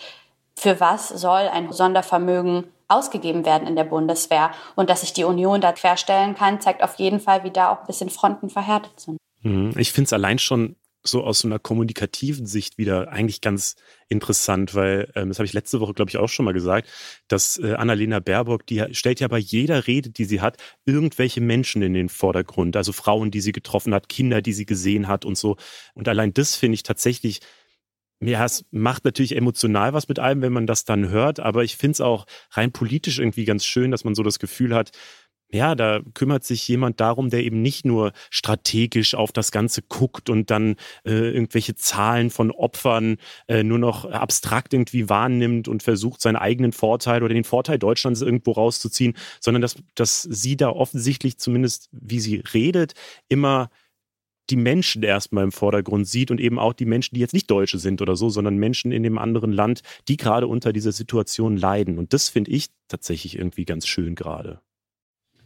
[0.59, 4.51] für was soll ein Sondervermögen ausgegeben werden in der Bundeswehr.
[4.75, 7.81] Und dass sich die Union da querstellen kann, zeigt auf jeden Fall, wie da auch
[7.81, 9.19] ein bisschen Fronten verhärtet sind.
[9.43, 9.75] Mhm.
[9.77, 10.77] Ich finde es allein schon
[11.07, 13.77] so aus so einer kommunikativen Sicht wieder eigentlich ganz
[14.09, 16.89] interessant, weil ähm, das habe ich letzte Woche, glaube ich, auch schon mal gesagt,
[17.29, 21.83] dass äh, Annalena Baerbock, die stellt ja bei jeder Rede, die sie hat, irgendwelche Menschen
[21.83, 25.37] in den Vordergrund, also Frauen, die sie getroffen hat, Kinder, die sie gesehen hat und
[25.37, 25.57] so.
[25.95, 27.41] Und allein das finde ich tatsächlich
[28.21, 31.77] ja, es macht natürlich emotional was mit einem, wenn man das dann hört, aber ich
[31.77, 34.93] finde es auch rein politisch irgendwie ganz schön, dass man so das Gefühl hat,
[35.53, 40.29] ja, da kümmert sich jemand darum, der eben nicht nur strategisch auf das Ganze guckt
[40.29, 43.17] und dann äh, irgendwelche Zahlen von Opfern
[43.47, 48.23] äh, nur noch abstrakt irgendwie wahrnimmt und versucht, seinen eigenen Vorteil oder den Vorteil Deutschlands
[48.23, 52.95] irgendwo rauszuziehen, sondern dass, dass sie da offensichtlich zumindest, wie sie redet,
[53.29, 53.71] immer
[54.51, 57.79] die Menschen erstmal im Vordergrund sieht und eben auch die Menschen, die jetzt nicht Deutsche
[57.79, 61.99] sind oder so, sondern Menschen in dem anderen Land, die gerade unter dieser Situation leiden.
[61.99, 64.61] Und das finde ich tatsächlich irgendwie ganz schön gerade.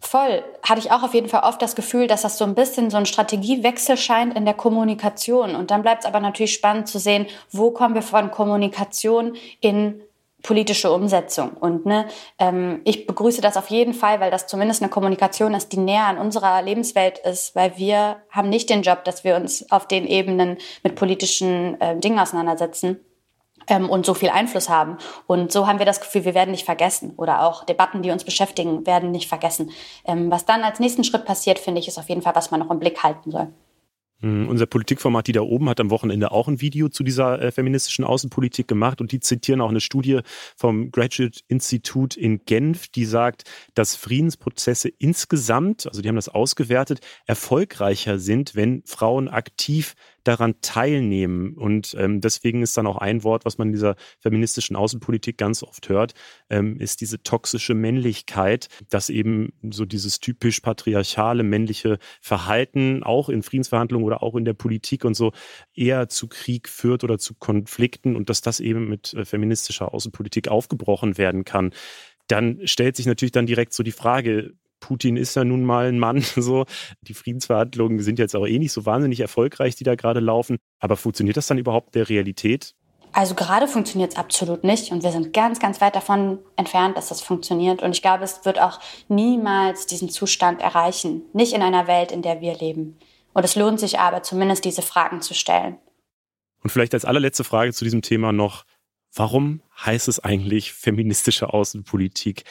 [0.00, 0.42] Voll.
[0.62, 2.96] Hatte ich auch auf jeden Fall oft das Gefühl, dass das so ein bisschen so
[2.96, 5.54] ein Strategiewechsel scheint in der Kommunikation.
[5.54, 10.00] Und dann bleibt es aber natürlich spannend zu sehen, wo kommen wir von Kommunikation in
[10.42, 11.50] politische Umsetzung.
[11.50, 12.06] Und ne,
[12.38, 16.06] ähm, ich begrüße das auf jeden Fall, weil das zumindest eine Kommunikation ist, die näher
[16.06, 20.06] an unserer Lebenswelt ist, weil wir haben nicht den Job, dass wir uns auf den
[20.06, 23.00] Ebenen mit politischen äh, Dingen auseinandersetzen
[23.68, 24.98] und so viel Einfluss haben.
[25.26, 28.24] Und so haben wir das Gefühl, wir werden nicht vergessen oder auch Debatten, die uns
[28.24, 29.70] beschäftigen, werden nicht vergessen.
[30.04, 32.60] Ähm, was dann als nächsten Schritt passiert, finde ich, ist auf jeden Fall, was man
[32.60, 33.48] noch im Blick halten soll.
[34.22, 37.52] Mhm, unser Politikformat, die da oben, hat am Wochenende auch ein Video zu dieser äh,
[37.52, 40.20] feministischen Außenpolitik gemacht und die zitieren auch eine Studie
[40.56, 43.44] vom Graduate Institute in Genf, die sagt,
[43.74, 49.94] dass Friedensprozesse insgesamt, also die haben das ausgewertet, erfolgreicher sind, wenn Frauen aktiv
[50.24, 51.54] daran teilnehmen.
[51.54, 55.62] Und ähm, deswegen ist dann auch ein Wort, was man in dieser feministischen Außenpolitik ganz
[55.62, 56.14] oft hört,
[56.48, 63.42] ähm, ist diese toxische Männlichkeit, dass eben so dieses typisch patriarchale männliche Verhalten auch in
[63.42, 65.32] Friedensverhandlungen oder auch in der Politik und so
[65.74, 70.48] eher zu Krieg führt oder zu Konflikten und dass das eben mit äh, feministischer Außenpolitik
[70.48, 71.72] aufgebrochen werden kann
[72.30, 75.98] dann stellt sich natürlich dann direkt so die Frage, Putin ist ja nun mal ein
[75.98, 76.64] Mann, so.
[77.02, 80.58] Die Friedensverhandlungen sind jetzt auch eh nicht so wahnsinnig erfolgreich, die da gerade laufen.
[80.80, 82.74] Aber funktioniert das dann überhaupt der Realität?
[83.12, 87.08] Also gerade funktioniert es absolut nicht und wir sind ganz, ganz weit davon entfernt, dass
[87.08, 87.82] das funktioniert.
[87.82, 88.78] Und ich glaube, es wird auch
[89.08, 91.22] niemals diesen Zustand erreichen.
[91.32, 92.98] Nicht in einer Welt, in der wir leben.
[93.32, 95.76] Und es lohnt sich aber zumindest diese Fragen zu stellen.
[96.62, 98.64] Und vielleicht als allerletzte Frage zu diesem Thema noch,
[99.14, 102.44] warum heißt es eigentlich feministische Außenpolitik?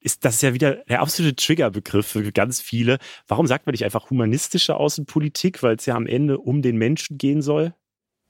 [0.00, 2.98] Ist das ja wieder der absolute Triggerbegriff für ganz viele.
[3.28, 7.18] Warum sagt man nicht einfach humanistische Außenpolitik, weil es ja am Ende um den Menschen
[7.18, 7.74] gehen soll?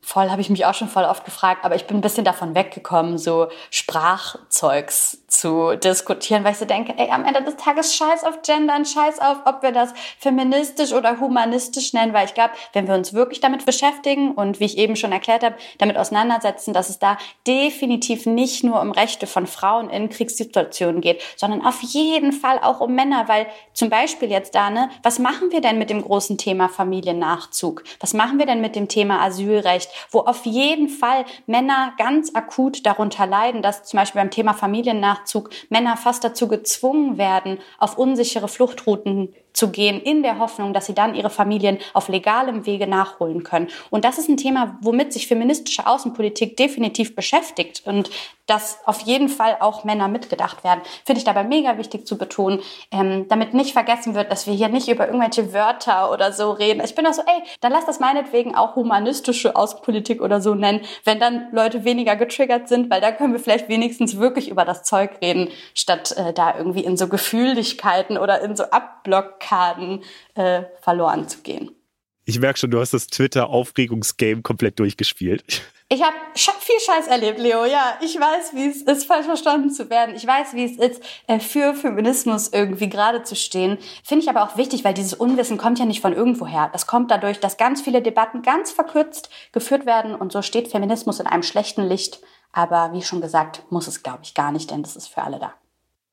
[0.02, 2.54] Voll, habe ich mich auch schon voll oft gefragt, aber ich bin ein bisschen davon
[2.54, 8.24] weggekommen, so Sprachzeugs zu diskutieren, weil ich so denke, ey, am Ende des Tages scheiß
[8.24, 12.88] auf Gendern, scheiß auf, ob wir das feministisch oder humanistisch nennen, weil ich glaube, wenn
[12.88, 16.90] wir uns wirklich damit beschäftigen und wie ich eben schon erklärt habe, damit auseinandersetzen, dass
[16.90, 17.16] es da
[17.46, 22.80] definitiv nicht nur um Rechte von Frauen in Kriegssituationen geht, sondern auf jeden Fall auch
[22.80, 26.38] um Männer, weil zum Beispiel jetzt da, ne, was machen wir denn mit dem großen
[26.38, 27.84] Thema Familiennachzug?
[28.00, 32.84] Was machen wir denn mit dem Thema Asylrecht, wo auf jeden Fall Männer ganz akut
[32.84, 37.98] darunter leiden, dass zum Beispiel beim Thema Familiennachzug Nachzug Männer fast dazu gezwungen werden, auf
[37.98, 42.86] unsichere Fluchtrouten zu gehen, in der Hoffnung, dass sie dann ihre Familien auf legalem Wege
[42.86, 43.68] nachholen können.
[43.90, 48.08] Und das ist ein Thema, womit sich feministische Außenpolitik definitiv beschäftigt und
[48.46, 50.80] dass auf jeden Fall auch Männer mitgedacht werden.
[51.04, 54.68] Finde ich dabei mega wichtig zu betonen, ähm, damit nicht vergessen wird, dass wir hier
[54.68, 56.82] nicht über irgendwelche Wörter oder so reden.
[56.82, 60.80] Ich bin auch so, ey, dann lass das meinetwegen auch humanistische Außenpolitik oder so nennen,
[61.04, 64.82] wenn dann Leute weniger getriggert sind, weil da können wir vielleicht wenigstens wirklich über das
[64.82, 70.02] Zeug reden, statt äh, da irgendwie in so Gefühligkeiten oder in so Abblock Blockaden
[70.34, 71.70] äh, verloren zu gehen.
[72.24, 75.62] Ich merke schon, du hast das Twitter-Aufregungsgame komplett durchgespielt.
[75.92, 77.64] Ich habe viel Scheiß erlebt, Leo.
[77.64, 80.14] Ja, ich weiß, wie es ist, falsch verstanden zu werden.
[80.14, 83.76] Ich weiß, wie es ist, äh, für Feminismus irgendwie gerade zu stehen.
[84.04, 86.70] Finde ich aber auch wichtig, weil dieses Unwissen kommt ja nicht von irgendwoher.
[86.72, 91.18] Das kommt dadurch, dass ganz viele Debatten ganz verkürzt geführt werden und so steht Feminismus
[91.18, 92.20] in einem schlechten Licht.
[92.52, 95.40] Aber wie schon gesagt, muss es, glaube ich, gar nicht, denn das ist für alle
[95.40, 95.54] da.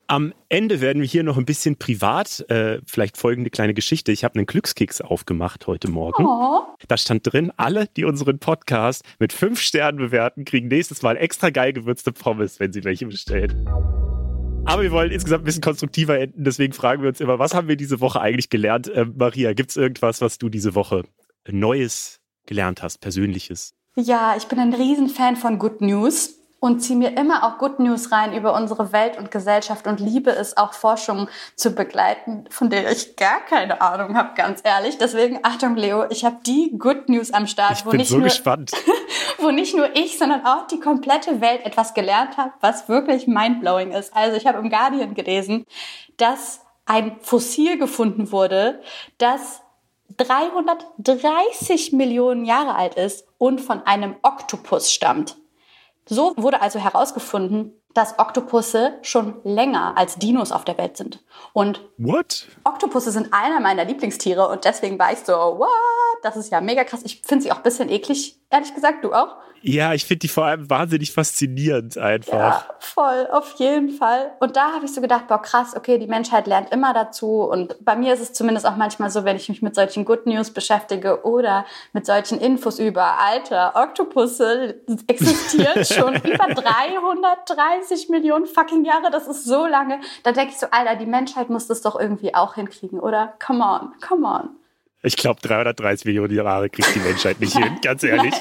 [0.10, 4.14] Am Ende werden wir hier noch ein bisschen privat, äh, vielleicht folgende kleine Geschichte.
[4.14, 6.26] Ich habe einen Glückskeks aufgemacht heute Morgen.
[6.26, 6.62] Oh.
[6.88, 11.49] Da stand drin, alle, die unseren Podcast mit fünf Sternen bewerten, kriegen nächstes Mal extra
[11.49, 13.68] geil gewürzte Pommes, wenn sie welche bestellen.
[14.64, 17.68] Aber wir wollen insgesamt ein bisschen konstruktiver enden, deswegen fragen wir uns immer, was haben
[17.68, 18.88] wir diese Woche eigentlich gelernt?
[18.88, 21.03] Äh, Maria, gibt es irgendwas, was du diese Woche
[21.49, 23.74] Neues gelernt hast, Persönliches?
[23.97, 28.12] Ja, ich bin ein Riesenfan von Good News und ziehe mir immer auch Good News
[28.12, 32.91] rein über unsere Welt und Gesellschaft und liebe es auch Forschung zu begleiten, von der
[32.91, 34.97] ich gar keine Ahnung habe, ganz ehrlich.
[34.97, 38.18] Deswegen Achtung, Leo, ich habe die Good News am Start, ich wo bin nicht so
[38.18, 38.72] nur gespannt.
[39.38, 43.91] wo nicht nur ich, sondern auch die komplette Welt etwas gelernt hat, was wirklich mindblowing
[43.91, 44.16] ist.
[44.16, 45.66] Also ich habe im Guardian gelesen,
[46.18, 48.82] dass ein Fossil gefunden wurde,
[49.18, 49.62] das
[50.16, 55.38] 330 Millionen Jahre alt ist und von einem Oktopus stammt.
[56.08, 61.24] So wurde also herausgefunden, dass Oktopusse schon länger als Dinos auf der Welt sind.
[61.53, 62.47] Und What?
[62.64, 65.70] Oktopusse sind einer meiner Lieblingstiere und deswegen war ich so, what?
[66.22, 67.01] Das ist ja mega krass.
[67.03, 69.03] Ich finde sie auch ein bisschen eklig, ehrlich gesagt.
[69.03, 69.35] Du auch?
[69.61, 72.33] Ja, ich finde die vor allem wahnsinnig faszinierend einfach.
[72.33, 74.31] Ja, voll, auf jeden Fall.
[74.39, 77.41] Und da habe ich so gedacht, boah, krass, okay, die Menschheit lernt immer dazu.
[77.41, 80.25] Und bei mir ist es zumindest auch manchmal so, wenn ich mich mit solchen Good
[80.25, 84.75] News beschäftige oder mit solchen Infos über, alter, Oktopusse
[85.07, 89.09] existieren schon über 330 Millionen fucking Jahre.
[89.11, 89.99] Das ist so lange.
[90.23, 93.33] Da denke ich so, Alter, die Menschheit muss das doch irgendwie auch hinkriegen, oder?
[93.45, 94.49] Come on, come on.
[95.03, 98.33] Ich glaube, 330 Millionen Jahre kriegt die Menschheit nicht hin, ganz ehrlich.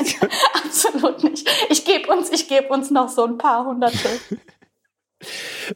[0.64, 1.48] Absolut nicht.
[1.70, 4.08] Ich gebe uns, ich gebe uns noch so ein paar Hunderte.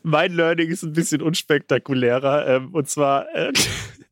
[0.02, 2.46] Mein Learning ist ein bisschen unspektakulärer.
[2.46, 3.52] Ähm, und zwar äh,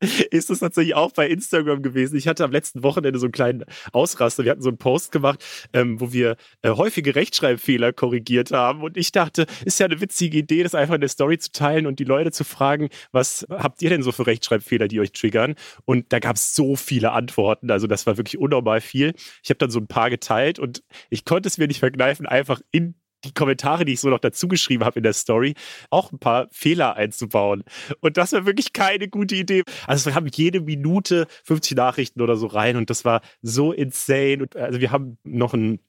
[0.31, 2.17] ist es tatsächlich auch bei Instagram gewesen.
[2.17, 4.45] Ich hatte am letzten Wochenende so einen kleinen Ausraster.
[4.45, 8.83] Wir hatten so einen Post gemacht, ähm, wo wir äh, häufige Rechtschreibfehler korrigiert haben.
[8.83, 11.87] Und ich dachte, ist ja eine witzige Idee, das einfach in der Story zu teilen
[11.87, 15.55] und die Leute zu fragen, was habt ihr denn so für Rechtschreibfehler, die euch triggern?
[15.85, 17.71] Und da gab es so viele Antworten.
[17.71, 19.15] Also das war wirklich unnormal viel.
[19.43, 22.61] Ich habe dann so ein paar geteilt und ich konnte es mir nicht verkneifen, einfach
[22.71, 22.95] in
[23.25, 25.55] die Kommentare, die ich so noch dazu geschrieben habe in der Story,
[25.91, 27.65] auch ein paar Fehler einzubauen.
[28.01, 29.65] Und das war wirklich keine gute Idee.
[29.87, 34.43] Also wir haben jede Minute 50 Nachrichten oder so rein und das war so insane.
[34.43, 35.81] Und also wir haben noch ein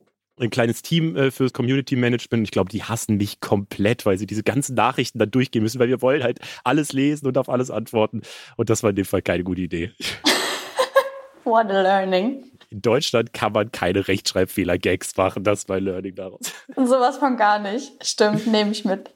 [0.41, 2.43] ein kleines Team äh, fürs Community Management.
[2.47, 5.89] Ich glaube, die hassen mich komplett, weil sie diese ganzen Nachrichten dann durchgehen müssen, weil
[5.89, 8.21] wir wollen halt alles lesen und auf alles antworten.
[8.55, 9.91] Und das war in dem Fall keine gute Idee.
[11.43, 12.43] What a learning.
[12.71, 15.43] In Deutschland kann man keine Rechtschreibfehler-Gags machen.
[15.43, 16.53] Das war Learning daraus.
[16.75, 18.05] Sowas von gar nicht.
[18.05, 19.11] Stimmt, nehme ich mit.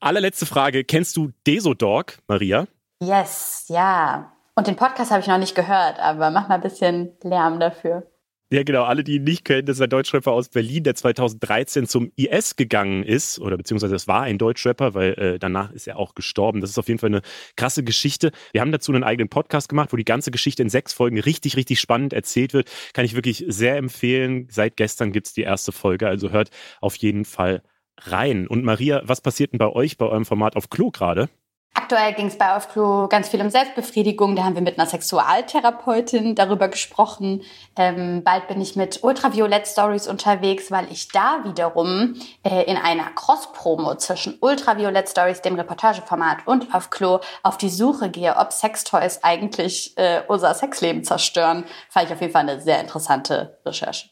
[0.00, 0.84] Allerletzte Frage.
[0.84, 2.66] Kennst du Desodog, Maria?
[3.00, 4.32] Yes, ja.
[4.54, 8.06] Und den Podcast habe ich noch nicht gehört, aber mach mal ein bisschen Lärm dafür.
[8.52, 8.84] Ja, genau.
[8.84, 12.56] Alle, die ihn nicht kennen, das ist ein Deutschrapper aus Berlin, der 2013 zum IS
[12.56, 13.38] gegangen ist.
[13.40, 16.60] Oder beziehungsweise es war ein Deutschrapper, weil äh, danach ist er auch gestorben.
[16.60, 17.22] Das ist auf jeden Fall eine
[17.56, 18.32] krasse Geschichte.
[18.52, 21.56] Wir haben dazu einen eigenen Podcast gemacht, wo die ganze Geschichte in sechs Folgen richtig,
[21.56, 22.70] richtig spannend erzählt wird.
[22.92, 24.46] Kann ich wirklich sehr empfehlen.
[24.50, 27.62] Seit gestern gibt es die erste Folge, also hört auf jeden Fall
[27.98, 28.46] rein.
[28.46, 31.28] Und Maria, was passiert denn bei euch, bei eurem Format auf Klo gerade?
[31.76, 34.36] Aktuell ging es bei Aufklo ganz viel um Selbstbefriedigung.
[34.36, 37.42] Da haben wir mit einer Sexualtherapeutin darüber gesprochen.
[37.76, 42.14] Ähm, bald bin ich mit Ultraviolett Stories unterwegs, weil ich da wiederum
[42.44, 48.36] äh, in einer Cross-Promo zwischen Ultraviolett Stories, dem Reportageformat, und Aufklo auf die Suche gehe,
[48.36, 51.64] ob Sextoys eigentlich äh, unser Sexleben zerstören.
[51.90, 54.10] Fand ich auf jeden Fall eine sehr interessante Recherche.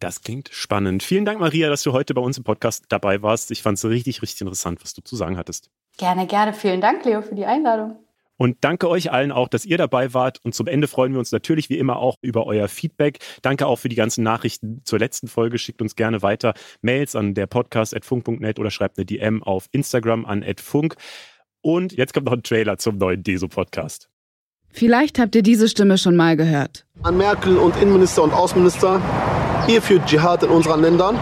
[0.00, 1.02] Das klingt spannend.
[1.02, 3.50] Vielen Dank, Maria, dass du heute bei uns im Podcast dabei warst.
[3.50, 5.70] Ich fand es richtig, richtig interessant, was du zu sagen hattest.
[5.98, 6.54] Gerne, gerne.
[6.54, 7.96] Vielen Dank, Leo, für die Einladung.
[8.38, 10.38] Und danke euch allen auch, dass ihr dabei wart.
[10.44, 13.18] Und zum Ende freuen wir uns natürlich wie immer auch über euer Feedback.
[13.42, 15.58] Danke auch für die ganzen Nachrichten zur letzten Folge.
[15.58, 20.44] Schickt uns gerne weiter Mails an der podcast.funk.net oder schreibt eine DM auf Instagram an
[20.56, 20.94] @funk.
[21.62, 24.08] Und jetzt kommt noch ein Trailer zum neuen Deso-Podcast.
[24.70, 26.86] Vielleicht habt ihr diese Stimme schon mal gehört.
[27.02, 29.02] An Merkel und Innenminister und Außenminister,
[29.66, 31.18] ihr führt Dschihad in unseren Ländern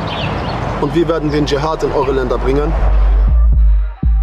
[0.83, 2.71] und wir werden den Dschihad in eure Länder bringen.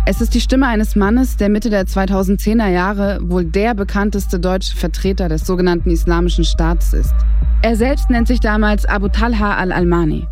[0.06, 4.76] Es ist die Stimme eines Mannes, der Mitte der 2010er Jahre wohl der bekannteste deutsche
[4.76, 7.16] Vertreter des sogenannten Islamischen Staats ist.
[7.62, 10.28] Er selbst nennt sich damals Abu Talha al-Almani.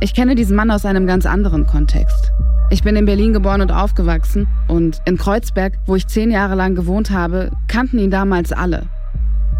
[0.00, 2.32] Ich kenne diesen Mann aus einem ganz anderen Kontext.
[2.70, 6.74] Ich bin in Berlin geboren und aufgewachsen und in Kreuzberg, wo ich zehn Jahre lang
[6.74, 8.86] gewohnt habe, kannten ihn damals alle.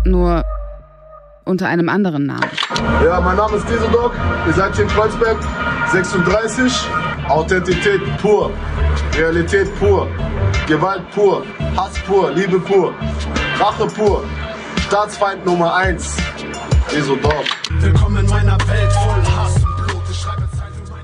[0.04, 0.42] Nur
[1.48, 2.50] unter einem anderen Namen.
[3.04, 4.12] Ja, mein Name ist Dieseldog.
[4.46, 5.38] Ihr seid hier in Kreuzberg,
[5.90, 6.72] 36.
[7.28, 8.50] Authentität pur,
[9.16, 10.06] Realität pur,
[10.66, 11.44] Gewalt pur,
[11.76, 12.94] Hass pur, Liebe pur,
[13.58, 14.22] Rache pur,
[14.86, 16.16] Staatsfeind Nummer 1.
[16.94, 17.44] Desodog.
[17.80, 20.02] Willkommen in meiner Welt voll Hass und Blut.
[20.10, 20.48] Ich schreibe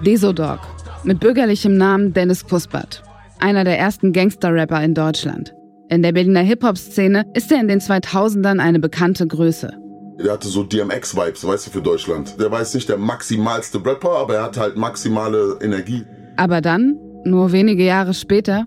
[0.05, 0.61] Desodog.
[1.05, 3.03] Mit bürgerlichem Namen Dennis Kuspert.
[3.38, 5.55] Einer der ersten Gangster-Rapper in Deutschland.
[5.90, 9.84] In der Berliner Hip-Hop-Szene ist er in den 2000ern eine bekannte Größe.
[10.23, 12.41] Der hatte so DMX-Vibes, weißt du, für Deutschland.
[12.41, 16.05] Der war jetzt nicht der maximalste Rapper, aber er hat halt maximale Energie.
[16.37, 18.67] Aber dann, nur wenige Jahre später,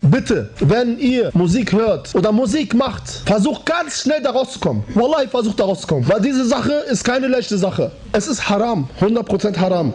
[0.00, 4.84] Bitte, wenn ihr Musik hört oder Musik macht, versucht ganz schnell da rauszukommen.
[4.94, 6.08] Wallahi, versucht da rauszukommen.
[6.08, 7.90] Weil diese Sache ist keine leichte Sache.
[8.12, 9.92] Es ist haram, 100% haram.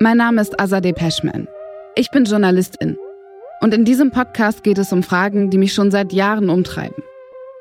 [0.00, 1.48] Mein Name ist Azadeh Peschman.
[1.96, 2.96] Ich bin Journalistin.
[3.64, 7.02] Und in diesem Podcast geht es um Fragen, die mich schon seit Jahren umtreiben.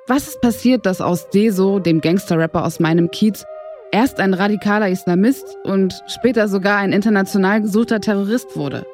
[0.06, 3.45] Was ist passiert, dass aus Deso, dem Gangster-Rapper aus meinem Kiez,
[3.89, 8.86] erst ein radikaler Islamist und später sogar ein international gesuchter Terrorist wurde?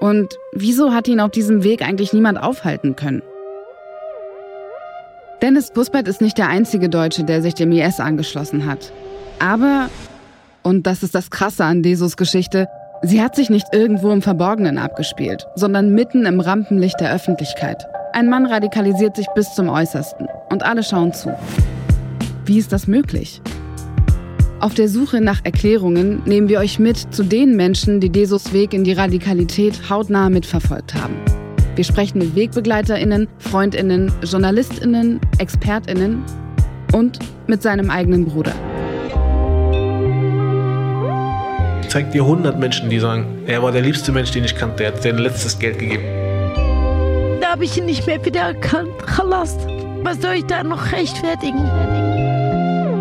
[0.00, 3.20] Und wieso hat ihn auf diesem Weg eigentlich niemand aufhalten können?
[5.42, 8.94] Dennis Puspert ist nicht der einzige Deutsche, der sich dem IS angeschlossen hat.
[9.40, 9.90] Aber,
[10.62, 12.66] und das ist das Krasse an Desos Geschichte,
[13.02, 17.86] sie hat sich nicht irgendwo im Verborgenen abgespielt, sondern mitten im Rampenlicht der Öffentlichkeit.
[18.12, 21.32] Ein Mann radikalisiert sich bis zum Äußersten und alle schauen zu.
[22.44, 23.40] Wie ist das möglich?
[24.60, 28.74] Auf der Suche nach Erklärungen nehmen wir euch mit zu den Menschen, die Desos Weg
[28.74, 31.14] in die Radikalität hautnah mitverfolgt haben.
[31.76, 36.22] Wir sprechen mit WegbegleiterInnen, FreundInnen, JournalistInnen, ExpertInnen
[36.92, 38.52] und mit seinem eigenen Bruder.
[41.90, 44.84] Ich zeig dir 100 Menschen, die sagen, er war der liebste Mensch, den ich kannte,
[44.84, 46.04] er hat sein letztes Geld gegeben
[47.60, 48.96] habe ich ihn nicht mehr wiedererkannt.
[49.06, 49.56] Khalas.
[50.02, 51.68] Was soll ich da noch rechtfertigen?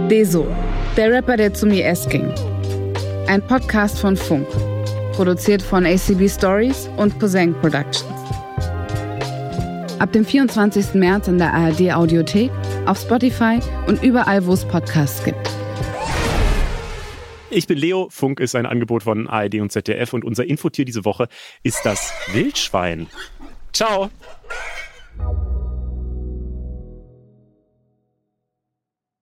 [0.09, 0.47] Deso,
[0.97, 2.33] der Rapper, der zum IS ging.
[3.27, 4.47] Ein Podcast von Funk.
[5.13, 8.11] Produziert von ACB Stories und Poseng Productions.
[9.99, 10.95] Ab dem 24.
[10.95, 12.51] März in der ARD Audiothek,
[12.85, 15.58] auf Spotify und überall, wo es Podcasts gibt.
[17.51, 21.03] Ich bin Leo, Funk ist ein Angebot von ARD und ZDF und unser Infotier diese
[21.03, 21.27] Woche
[21.63, 23.07] ist das Wildschwein.
[23.73, 24.09] Ciao!